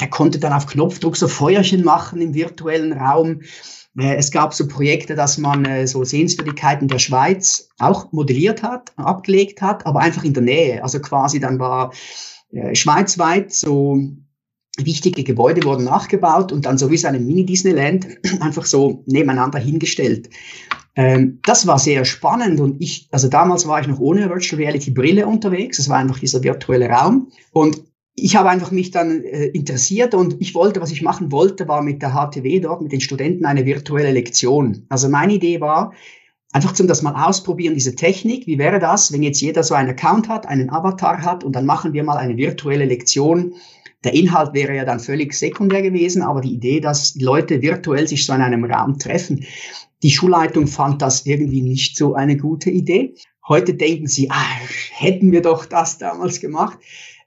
der 0.00 0.08
konnte 0.08 0.38
dann 0.38 0.52
auf 0.52 0.66
Knopfdruck 0.66 1.16
so 1.16 1.26
Feuerchen 1.26 1.82
machen 1.82 2.20
im 2.20 2.34
virtuellen 2.34 2.92
Raum. 2.92 3.40
Äh, 3.98 4.16
es 4.16 4.30
gab 4.30 4.54
so 4.54 4.68
Projekte, 4.68 5.16
dass 5.16 5.36
man 5.36 5.64
äh, 5.64 5.86
so 5.88 6.04
Sehenswürdigkeiten 6.04 6.86
der 6.86 7.00
Schweiz 7.00 7.68
auch 7.78 8.12
modelliert 8.12 8.62
hat, 8.62 8.92
abgelegt 8.96 9.62
hat, 9.62 9.86
aber 9.86 10.00
einfach 10.00 10.22
in 10.22 10.34
der 10.34 10.44
Nähe. 10.44 10.82
Also 10.82 11.00
quasi 11.00 11.40
dann 11.40 11.58
war 11.58 11.92
äh, 12.52 12.74
schweizweit 12.74 13.52
so 13.52 13.98
wichtige 14.78 15.24
Gebäude 15.24 15.64
wurden 15.64 15.84
nachgebaut 15.84 16.52
und 16.52 16.66
dann 16.66 16.78
so 16.78 16.90
wie 16.90 16.96
so 16.96 17.08
eine 17.08 17.20
Mini-Disneyland 17.20 18.06
einfach 18.40 18.64
so 18.64 19.02
nebeneinander 19.06 19.58
hingestellt. 19.58 20.30
Ähm, 20.96 21.38
das 21.44 21.66
war 21.66 21.78
sehr 21.78 22.04
spannend 22.04 22.60
und 22.60 22.80
ich, 22.80 23.08
also 23.10 23.28
damals 23.28 23.66
war 23.66 23.80
ich 23.80 23.86
noch 23.86 24.00
ohne 24.00 24.28
Virtual 24.28 24.60
Reality 24.60 24.90
Brille 24.90 25.26
unterwegs. 25.26 25.78
Es 25.78 25.88
war 25.88 25.98
einfach 25.98 26.18
dieser 26.18 26.42
virtuelle 26.42 26.88
Raum 26.88 27.28
und 27.52 27.82
ich 28.14 28.36
habe 28.36 28.50
einfach 28.50 28.70
mich 28.70 28.90
dann 28.90 29.22
äh, 29.22 29.46
interessiert 29.46 30.14
und 30.14 30.36
ich 30.40 30.54
wollte, 30.54 30.80
was 30.80 30.90
ich 30.90 31.02
machen 31.02 31.32
wollte, 31.32 31.68
war 31.68 31.82
mit 31.82 32.02
der 32.02 32.12
HTW 32.12 32.60
dort, 32.60 32.82
mit 32.82 32.92
den 32.92 33.00
Studenten 33.00 33.46
eine 33.46 33.64
virtuelle 33.64 34.12
Lektion. 34.12 34.84
Also 34.88 35.08
meine 35.08 35.34
Idee 35.34 35.60
war, 35.60 35.92
einfach 36.52 36.72
zum 36.72 36.86
das 36.86 37.02
mal 37.02 37.14
ausprobieren, 37.14 37.74
diese 37.74 37.94
Technik. 37.94 38.46
Wie 38.46 38.58
wäre 38.58 38.78
das, 38.78 39.12
wenn 39.12 39.22
jetzt 39.22 39.40
jeder 39.40 39.62
so 39.62 39.74
einen 39.74 39.90
Account 39.90 40.28
hat, 40.28 40.46
einen 40.46 40.70
Avatar 40.70 41.22
hat 41.22 41.44
und 41.44 41.54
dann 41.54 41.66
machen 41.66 41.92
wir 41.92 42.04
mal 42.04 42.16
eine 42.16 42.36
virtuelle 42.36 42.84
Lektion. 42.84 43.54
Der 44.04 44.14
Inhalt 44.14 44.54
wäre 44.54 44.74
ja 44.74 44.84
dann 44.84 45.00
völlig 45.00 45.34
sekundär 45.34 45.82
gewesen, 45.82 46.22
aber 46.22 46.40
die 46.40 46.54
Idee, 46.54 46.80
dass 46.80 47.14
Leute 47.16 47.60
virtuell 47.60 48.08
sich 48.08 48.24
so 48.24 48.32
in 48.32 48.40
einem 48.40 48.64
Raum 48.64 48.98
treffen, 48.98 49.44
die 50.02 50.10
Schulleitung 50.10 50.66
fand 50.66 51.02
das 51.02 51.26
irgendwie 51.26 51.60
nicht 51.60 51.96
so 51.96 52.14
eine 52.14 52.36
gute 52.36 52.70
Idee. 52.70 53.14
Heute 53.46 53.74
denken 53.74 54.06
sie, 54.06 54.30
ah, 54.30 54.44
hätten 54.92 55.32
wir 55.32 55.42
doch 55.42 55.66
das 55.66 55.98
damals 55.98 56.40
gemacht. 56.40 56.78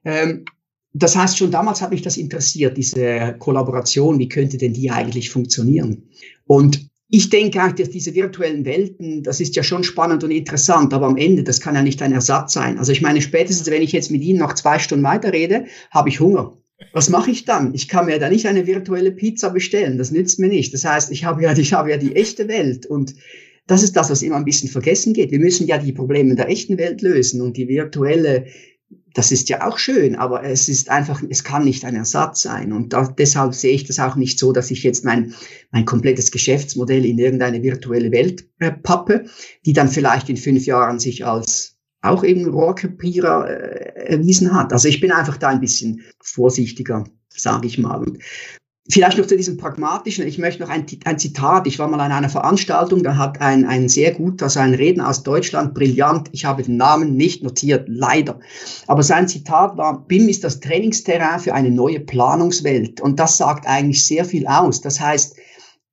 Ähm, 0.04 0.46
das 0.94 1.16
heißt, 1.16 1.38
schon 1.38 1.52
damals 1.52 1.82
hat 1.82 1.92
mich 1.92 2.04
das 2.04 2.18
interessiert, 2.18 2.78
diese 2.78 3.36
Kollaboration, 3.40 4.20
wie 4.20 4.30
könnte 4.30 4.58
denn 4.58 4.74
die 4.74 4.92
eigentlich 4.92 5.30
funktionieren? 5.30 6.04
Und 6.46 6.88
ich 7.10 7.30
denke 7.30 7.64
auch, 7.64 7.72
dass 7.72 7.90
diese 7.90 8.16
virtuellen 8.16 8.66
Welten, 8.66 9.22
das 9.22 9.40
ist 9.40 9.56
ja 9.56 9.64
schon 9.64 9.84
spannend 9.84 10.24
und 10.24 10.32
interessant, 10.32 10.94
aber 10.94 11.08
am 11.08 11.18
Ende, 11.18 11.44
das 11.44 11.62
kann 11.62 11.76
ja 11.76 11.84
nicht 11.84 12.02
ein 12.02 12.12
Ersatz 12.12 12.54
sein. 12.54 12.80
Also 12.80 12.92
ich 12.92 13.02
meine, 13.02 13.22
spätestens 13.22 13.70
wenn 13.70 13.84
ich 13.84 13.92
jetzt 13.92 14.10
mit 14.10 14.24
Ihnen 14.24 14.40
noch 14.40 14.54
zwei 14.54 14.80
Stunden 14.80 15.04
weiterrede, 15.04 15.66
habe 15.92 16.10
ich 16.10 16.20
Hunger. 16.20 16.58
Was 16.92 17.10
mache 17.10 17.32
ich 17.32 17.46
dann? 17.46 17.74
Ich 17.74 17.88
kann 17.88 18.06
mir 18.06 18.20
da 18.20 18.30
nicht 18.30 18.48
eine 18.48 18.68
virtuelle 18.68 19.12
Pizza 19.12 19.50
bestellen. 19.50 19.98
Das 19.98 20.12
nützt 20.12 20.40
mir 20.40 20.50
nicht. 20.50 20.74
Das 20.74 20.86
heißt, 20.86 21.12
ich 21.12 21.24
habe 21.26 21.44
ja, 21.44 21.58
ich 21.58 21.74
habe 21.74 21.92
ja 21.92 21.98
die 21.98 22.16
echte 22.16 22.48
Welt 22.48 22.86
und 22.86 23.16
das 23.68 23.82
ist 23.82 23.96
das, 23.96 24.10
was 24.10 24.22
immer 24.22 24.36
ein 24.36 24.46
bisschen 24.46 24.70
vergessen 24.70 25.14
geht. 25.14 25.32
Wir 25.32 25.40
müssen 25.40 25.68
ja 25.68 25.78
die 25.78 25.94
Probleme 25.94 26.36
der 26.36 26.50
echten 26.50 26.78
Welt 26.78 27.02
lösen 27.02 27.42
und 27.42 27.56
die 27.56 27.68
virtuelle 27.68 28.46
das 29.14 29.32
ist 29.32 29.50
ja 29.50 29.68
auch 29.68 29.78
schön, 29.78 30.16
aber 30.16 30.44
es 30.44 30.70
ist 30.70 30.90
einfach, 30.90 31.22
es 31.30 31.44
kann 31.44 31.66
nicht 31.66 31.86
ein 31.86 31.96
Ersatz 31.96 32.42
sein. 32.42 32.74
Und 32.74 32.94
da, 32.94 33.08
deshalb 33.08 33.54
sehe 33.54 33.74
ich 33.74 33.86
das 33.86 34.00
auch 34.00 34.16
nicht 34.16 34.40
so, 34.40 34.52
dass 34.52 34.72
ich 34.72 34.82
jetzt 34.84 35.06
mein, 35.06 35.36
mein 35.72 35.86
komplettes 35.86 36.32
Geschäftsmodell 36.32 37.06
in 37.06 37.20
irgendeine 37.20 37.62
virtuelle 37.62 38.12
Welt 38.12 38.46
äh, 38.60 38.72
pappe, 38.72 39.26
die 39.66 39.74
dann 39.74 39.90
vielleicht 39.90 40.30
in 40.30 40.38
fünf 40.38 40.66
Jahren 40.66 41.00
sich 41.00 41.26
als 41.26 41.73
auch 42.04 42.24
eben 42.24 42.48
Rohrkrepierer 42.48 43.50
äh, 43.50 44.14
erwiesen 44.14 44.54
hat. 44.54 44.72
Also 44.72 44.88
ich 44.88 45.00
bin 45.00 45.12
einfach 45.12 45.38
da 45.38 45.48
ein 45.50 45.62
bisschen 45.62 46.02
vorsichtiger, 46.22 47.06
sage 47.30 47.66
ich 47.68 47.80
mal. 47.80 47.98
Und 47.98 48.20
Vielleicht 48.90 49.18
noch 49.18 49.28
zu 49.28 49.38
diesem 49.38 49.56
pragmatischen. 49.56 50.28
Ich 50.28 50.38
möchte 50.38 50.62
noch 50.62 50.70
ein, 50.70 50.86
ein, 51.06 51.18
Zitat. 51.18 51.68
Ich 51.68 51.80
war 51.80 51.88
mal 51.88 52.02
an 52.02 52.12
einer 52.12 52.28
Veranstaltung, 52.28 53.02
da 53.02 53.16
hat 53.16 53.40
ein, 53.40 53.64
ein 53.64 53.88
sehr 53.88 54.12
guter, 54.12 54.46
also 54.46 54.60
ein 54.60 54.74
Redner 54.74 55.08
aus 55.08 55.24
Deutschland, 55.24 55.74
brillant. 55.74 56.28
Ich 56.34 56.44
habe 56.44 56.64
den 56.64 56.76
Namen 56.76 57.16
nicht 57.16 57.44
notiert, 57.44 57.86
leider. 57.88 58.42
Aber 58.88 59.02
sein 59.02 59.30
Zitat 59.30 59.78
war, 59.78 60.06
BIM 60.06 60.28
ist 60.28 60.44
das 60.44 60.60
Trainingsterrain 60.60 61.40
für 61.40 61.54
eine 61.54 61.72
neue 61.72 62.02
Planungswelt. 62.02 63.00
Und 63.00 63.22
das 63.22 63.38
sagt 63.38 63.66
eigentlich 63.68 64.06
sehr 64.06 64.26
viel 64.26 64.46
aus. 64.48 64.82
Das 64.82 65.00
heißt, 65.00 65.38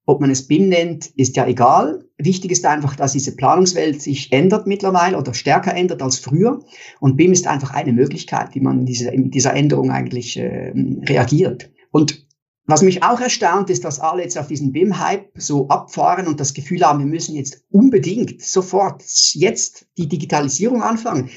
ob 0.07 0.21
man 0.21 0.31
es 0.31 0.49
BIM 0.49 0.69
nennt, 0.69 1.07
ist 1.15 1.37
ja 1.37 1.47
egal. 1.47 2.05
Wichtig 2.25 2.51
ist 2.51 2.67
einfach, 2.67 2.97
dass 2.97 3.13
diese 3.13 3.35
Planungswelt 3.35 4.03
sich 4.03 4.33
ändert 4.33 4.67
mittlerweile 4.67 5.17
oder 5.17 5.33
stärker 5.33 5.75
ändert 5.75 6.03
als 6.03 6.19
früher. 6.19 6.61
Und 7.01 7.17
BIM 7.17 7.33
ist 7.33 7.47
einfach 7.47 7.71
eine 7.71 7.93
Möglichkeit, 7.93 8.55
wie 8.55 8.61
man 8.61 8.81
in 8.81 8.87
diese, 8.87 9.11
in 9.11 9.31
dieser 9.31 9.55
Änderung 9.55 9.91
eigentlich 9.91 10.37
äh, 10.37 10.73
reagiert. 11.09 11.71
Und 11.91 12.27
was 12.67 12.83
mich 12.83 13.03
auch 13.03 13.21
erstaunt, 13.21 13.71
ist, 13.71 13.85
dass 13.85 13.99
alle 13.99 14.23
jetzt 14.23 14.39
auf 14.39 14.47
diesen 14.47 14.73
BIM-Hype 14.73 15.33
so 15.35 15.69
abfahren 15.69 16.29
und 16.29 16.39
das 16.39 16.55
Gefühl 16.55 16.83
haben, 16.83 17.01
wir 17.01 17.07
müssen 17.07 17.35
jetzt 17.35 17.65
unbedingt 17.71 18.43
sofort 18.43 19.03
jetzt 19.33 19.87
die 19.99 20.09
Digitalisierung 20.09 20.83
anfangen. 20.83 21.31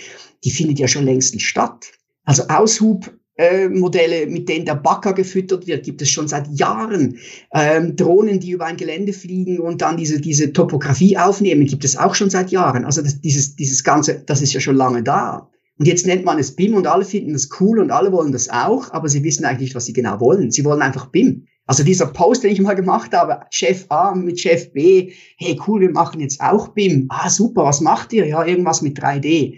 Die 0.43 0.51
findet 0.51 0.79
ja 0.79 0.87
schon 0.87 1.05
längst 1.05 1.41
statt. 1.41 1.91
Also 2.23 2.43
Aushubmodelle, 2.49 3.22
äh, 3.35 3.67
mit 3.67 4.49
denen 4.49 4.65
der 4.65 4.75
Bagger 4.75 5.13
gefüttert 5.13 5.65
wird, 5.65 5.85
gibt 5.85 6.01
es 6.01 6.09
schon 6.09 6.27
seit 6.27 6.47
Jahren. 6.49 7.17
Ähm, 7.53 7.95
Drohnen, 7.95 8.39
die 8.39 8.51
über 8.51 8.65
ein 8.65 8.77
Gelände 8.77 9.13
fliegen 9.13 9.59
und 9.59 9.81
dann 9.81 9.97
diese, 9.97 10.21
diese 10.21 10.53
Topografie 10.53 11.17
aufnehmen, 11.17 11.65
gibt 11.65 11.83
es 11.83 11.97
auch 11.97 12.15
schon 12.15 12.29
seit 12.29 12.51
Jahren. 12.51 12.85
Also 12.85 13.01
das, 13.01 13.21
dieses, 13.21 13.55
dieses 13.55 13.83
Ganze, 13.83 14.23
das 14.25 14.41
ist 14.41 14.53
ja 14.53 14.59
schon 14.59 14.75
lange 14.75 15.03
da. 15.03 15.49
Und 15.79 15.87
jetzt 15.87 16.05
nennt 16.05 16.23
man 16.23 16.37
es 16.37 16.55
BIM 16.55 16.75
und 16.75 16.85
alle 16.85 17.03
finden 17.03 17.33
das 17.33 17.49
cool 17.59 17.79
und 17.79 17.89
alle 17.89 18.11
wollen 18.11 18.31
das 18.31 18.49
auch, 18.49 18.91
aber 18.91 19.09
sie 19.09 19.23
wissen 19.23 19.43
eigentlich 19.45 19.69
nicht, 19.69 19.75
was 19.75 19.85
sie 19.85 19.93
genau 19.93 20.19
wollen. 20.19 20.51
Sie 20.51 20.63
wollen 20.63 20.83
einfach 20.83 21.07
BIM. 21.07 21.47
Also 21.65 21.83
dieser 21.83 22.07
Post, 22.07 22.43
den 22.43 22.51
ich 22.51 22.61
mal 22.61 22.75
gemacht 22.75 23.13
habe, 23.13 23.39
Chef 23.49 23.85
A 23.89 24.13
mit 24.13 24.39
Chef 24.39 24.71
B, 24.73 25.13
hey 25.37 25.59
cool, 25.65 25.81
wir 25.81 25.91
machen 25.91 26.19
jetzt 26.19 26.41
auch 26.41 26.69
BIM. 26.69 27.07
Ah 27.09 27.29
super, 27.29 27.63
was 27.63 27.81
macht 27.81 28.13
ihr? 28.13 28.27
Ja, 28.27 28.45
irgendwas 28.45 28.81
mit 28.81 28.99
3D. 28.99 29.57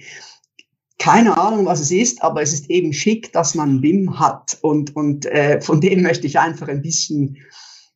Keine 0.97 1.37
Ahnung, 1.37 1.65
was 1.65 1.81
es 1.81 1.91
ist, 1.91 2.23
aber 2.23 2.41
es 2.41 2.53
ist 2.53 2.69
eben 2.69 2.93
schick, 2.93 3.31
dass 3.33 3.53
man 3.53 3.81
BIM 3.81 4.17
hat 4.17 4.57
und 4.61 4.95
und 4.95 5.25
äh, 5.25 5.59
von 5.61 5.81
dem 5.81 6.01
möchte 6.01 6.25
ich 6.27 6.39
einfach 6.39 6.67
ein 6.67 6.81
bisschen 6.81 7.37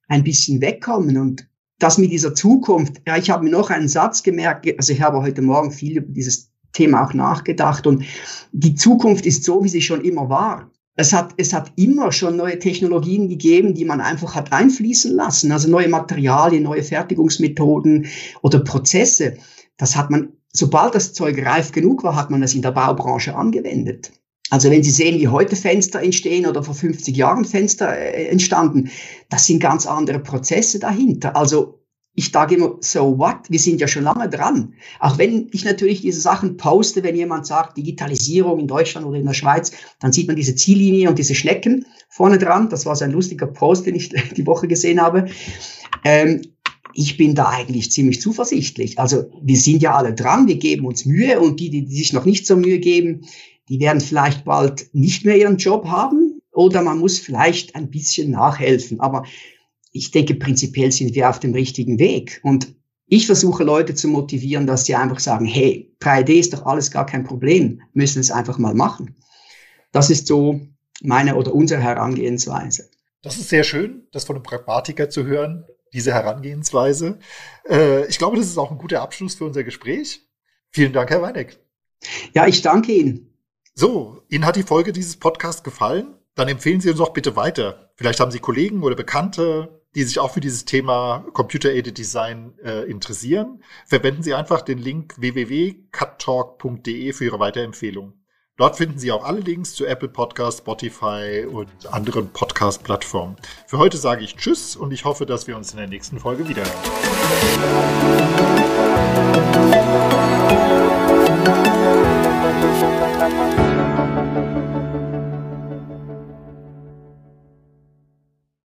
ein 0.08 0.24
bisschen 0.24 0.60
wegkommen 0.60 1.18
und 1.18 1.48
das 1.80 1.98
mit 1.98 2.12
dieser 2.12 2.36
Zukunft. 2.36 3.02
Ja, 3.08 3.18
ich 3.18 3.30
habe 3.30 3.46
mir 3.46 3.52
noch 3.52 3.70
einen 3.70 3.88
Satz 3.88 4.22
gemerkt. 4.22 4.68
Also 4.78 4.94
ich 4.94 5.02
habe 5.02 5.22
heute 5.22 5.42
Morgen 5.42 5.72
viel 5.72 5.98
über 5.98 6.12
dieses 6.12 6.52
Thema 6.74 7.06
auch 7.06 7.14
nachgedacht. 7.14 7.88
Und 7.88 8.04
die 8.52 8.76
Zukunft 8.76 9.26
ist 9.26 9.44
so, 9.44 9.64
wie 9.64 9.70
sie 9.70 9.82
schon 9.82 10.02
immer 10.02 10.30
war. 10.30 10.70
Es 10.96 11.14
hat, 11.14 11.34
es 11.38 11.54
hat 11.54 11.72
immer 11.78 12.12
schon 12.12 12.36
neue 12.36 12.60
Technologien 12.60 13.30
gegeben, 13.30 13.74
die 13.74 13.86
man 13.86 14.02
einfach 14.02 14.36
hat 14.36 14.52
einfließen 14.52 15.16
lassen. 15.16 15.54
Also 15.54 15.70
neue 15.70 15.88
Materialien, 15.88 16.64
neue 16.64 16.84
Fertigungsmethoden 16.84 18.08
oder 18.42 18.60
Prozesse. 18.60 19.38
Das 19.78 19.96
hat 19.96 20.10
man, 20.10 20.34
sobald 20.54 20.96
das 20.96 21.14
Zeug 21.14 21.44
reif 21.46 21.72
genug 21.72 22.04
war, 22.04 22.16
hat 22.16 22.30
man 22.30 22.44
es 22.44 22.56
in 22.56 22.62
der 22.62 22.72
Baubranche 22.72 23.36
angewendet. 23.36 24.12
Also 24.50 24.72
wenn 24.72 24.84
Sie 24.84 24.92
sehen, 24.92 25.20
wie 25.20 25.28
heute 25.28 25.56
Fenster 25.56 26.02
entstehen 26.02 26.48
oder 26.48 26.64
vor 26.64 26.74
50 26.74 27.16
Jahren 27.16 27.46
Fenster 27.46 27.96
äh, 27.96 28.26
entstanden, 28.28 28.90
das 29.30 29.46
sind 29.46 29.60
ganz 29.60 29.86
andere 29.86 30.20
Prozesse 30.20 30.80
dahinter. 30.80 31.36
Also 31.36 31.80
ich 32.16 32.32
sage 32.32 32.56
immer, 32.56 32.76
so 32.82 33.18
what? 33.18 33.50
Wir 33.50 33.60
sind 33.60 33.80
ja 33.80 33.88
schon 33.88 34.04
lange 34.04 34.28
dran. 34.28 34.74
Auch 35.00 35.18
wenn 35.18 35.48
ich 35.54 35.64
natürlich 35.64 36.02
diese 36.02 36.20
Sachen 36.20 36.58
poste, 36.58 37.04
wenn 37.04 37.16
jemand 37.16 37.46
sagt, 37.46 37.78
Digitalisierung 37.78 38.60
in 38.60 38.68
Deutschland 38.68 39.06
oder 39.06 39.18
in 39.18 39.26
der 39.26 39.34
Schweiz, 39.34 39.72
dann 40.02 40.12
sieht 40.12 40.28
man 40.28 40.36
diese 40.36 40.56
Ziellinie 40.56 41.10
und 41.10 41.18
diese 41.18 41.36
Schnecken 41.36 41.86
vorne 42.10 42.38
dran. 42.38 42.70
Das 42.70 42.86
war 42.86 42.96
so 42.96 43.06
ein 43.06 43.12
lustiger 43.12 43.48
Post, 43.48 43.86
den 43.86 43.96
ich 43.96 44.10
die 44.36 44.48
Woche 44.48 44.68
gesehen 44.68 45.00
habe. 45.00 45.28
Ähm, 46.04 46.42
ich 47.00 47.16
bin 47.16 47.34
da 47.34 47.48
eigentlich 47.48 47.92
ziemlich 47.92 48.20
zuversichtlich. 48.20 49.00
Also 49.00 49.32
wir 49.42 49.56
sind 49.56 49.82
ja 49.82 49.96
alle 49.96 50.14
dran, 50.14 50.50
wir 50.50 50.58
geben 50.58 50.86
uns 50.86 51.06
Mühe 51.06 51.40
und 51.40 51.62
die, 51.62 51.70
die 51.70 51.86
sich 51.86 52.12
noch 52.12 52.26
nicht 52.26 52.46
so 52.46 52.58
Mühe 52.58 52.80
geben, 52.80 53.22
die 53.70 53.80
werden 53.80 54.02
vielleicht 54.02 54.44
bald 54.44 54.90
nicht 54.94 55.24
mehr 55.24 55.38
ihren 55.38 55.56
Job 55.56 55.88
haben 55.88 56.42
oder 56.52 56.82
man 56.82 57.00
muss 57.00 57.18
vielleicht 57.18 57.74
ein 57.74 57.90
bisschen 57.90 58.32
nachhelfen. 58.32 59.00
Aber 59.00 59.24
ich 59.94 60.12
denke, 60.12 60.36
prinzipiell 60.36 60.92
sind 60.92 61.16
wir 61.16 61.30
auf 61.30 61.40
dem 61.40 61.54
richtigen 61.54 62.00
Weg. 62.00 62.42
Und 62.44 62.76
ich 63.08 63.28
versuche 63.28 63.64
Leute 63.64 63.96
zu 63.96 64.10
motivieren, 64.10 64.68
dass 64.68 64.86
sie 64.86 64.96
einfach 64.96 65.20
sagen, 65.20 65.46
hey, 65.46 65.96
3D 66.02 66.32
ist 66.32 66.52
doch 66.52 66.66
alles 66.66 66.92
gar 66.92 67.06
kein 67.06 67.24
Problem, 67.24 67.82
müssen 67.94 68.20
es 68.20 68.30
einfach 68.30 68.58
mal 68.58 68.74
machen. 68.74 69.16
Das 69.94 70.10
ist 70.10 70.28
so 70.28 70.60
meine 71.02 71.38
oder 71.38 71.56
unsere 71.56 71.82
Herangehensweise. 71.82 72.90
Das 73.22 73.38
ist 73.38 73.48
sehr 73.48 73.64
schön, 73.64 74.06
das 74.12 74.26
von 74.26 74.36
einem 74.36 74.44
Pragmatiker 74.44 75.10
zu 75.10 75.26
hören, 75.26 75.64
diese 75.94 76.14
Herangehensweise. 76.14 77.20
Äh, 77.68 78.06
ich 78.08 78.18
glaube, 78.18 78.38
das 78.38 78.48
ist 78.48 78.58
auch 78.58 78.72
ein 78.72 78.78
guter 78.78 79.02
Abschluss 79.02 79.36
für 79.36 79.46
unser 79.46 79.64
Gespräch. 79.64 80.22
Vielen 80.70 80.94
Dank, 80.94 81.10
Herr 81.10 81.22
Weineck. 81.22 81.60
Ja, 82.34 82.48
ich 82.48 82.62
danke 82.62 82.92
Ihnen. 82.94 83.34
So, 83.74 84.22
Ihnen 84.30 84.46
hat 84.46 84.56
die 84.56 84.64
Folge 84.64 84.94
dieses 84.94 85.18
Podcasts 85.18 85.64
gefallen? 85.64 86.16
Dann 86.36 86.48
empfehlen 86.48 86.82
Sie 86.82 86.90
uns 86.90 87.00
doch 87.00 87.14
bitte 87.14 87.36
weiter. 87.36 87.92
Vielleicht 87.96 88.20
haben 88.20 88.32
Sie 88.32 88.40
Kollegen 88.40 88.84
oder 88.84 88.96
Bekannte, 88.96 89.82
die 89.96 90.04
sich 90.04 90.20
auch 90.20 90.32
für 90.32 90.40
dieses 90.40 90.66
Thema 90.66 91.26
Computer-Aided 91.34 91.98
Design 91.98 92.54
äh, 92.64 92.90
interessieren. 92.90 93.64
Verwenden 93.86 94.24
Sie 94.24 94.34
einfach 94.34 94.62
den 94.62 94.78
Link 94.78 95.16
www.cuttalk.de 95.18 97.14
für 97.14 97.26
Ihre 97.26 97.40
Weiterempfehlung. 97.40 98.19
Dort 98.60 98.76
finden 98.76 99.00
Sie 99.00 99.10
auch 99.14 99.24
alle 99.24 99.40
Links 99.40 99.74
zu 99.74 99.86
Apple 99.86 100.10
Podcast, 100.10 100.58
Spotify 100.60 101.46
und 101.50 101.70
anderen 101.94 102.28
Podcast-Plattformen. 102.28 103.38
Für 103.66 103.78
heute 103.78 103.96
sage 103.96 104.22
ich 104.22 104.36
Tschüss 104.36 104.76
und 104.76 104.92
ich 104.92 105.06
hoffe, 105.06 105.26
dass 105.26 105.48
wir 105.48 105.56
uns 105.56 105.72
in 105.72 105.78
der 105.78 105.88
nächsten 105.88 106.20
Folge 106.20 106.46
wiederhören. 106.50 106.70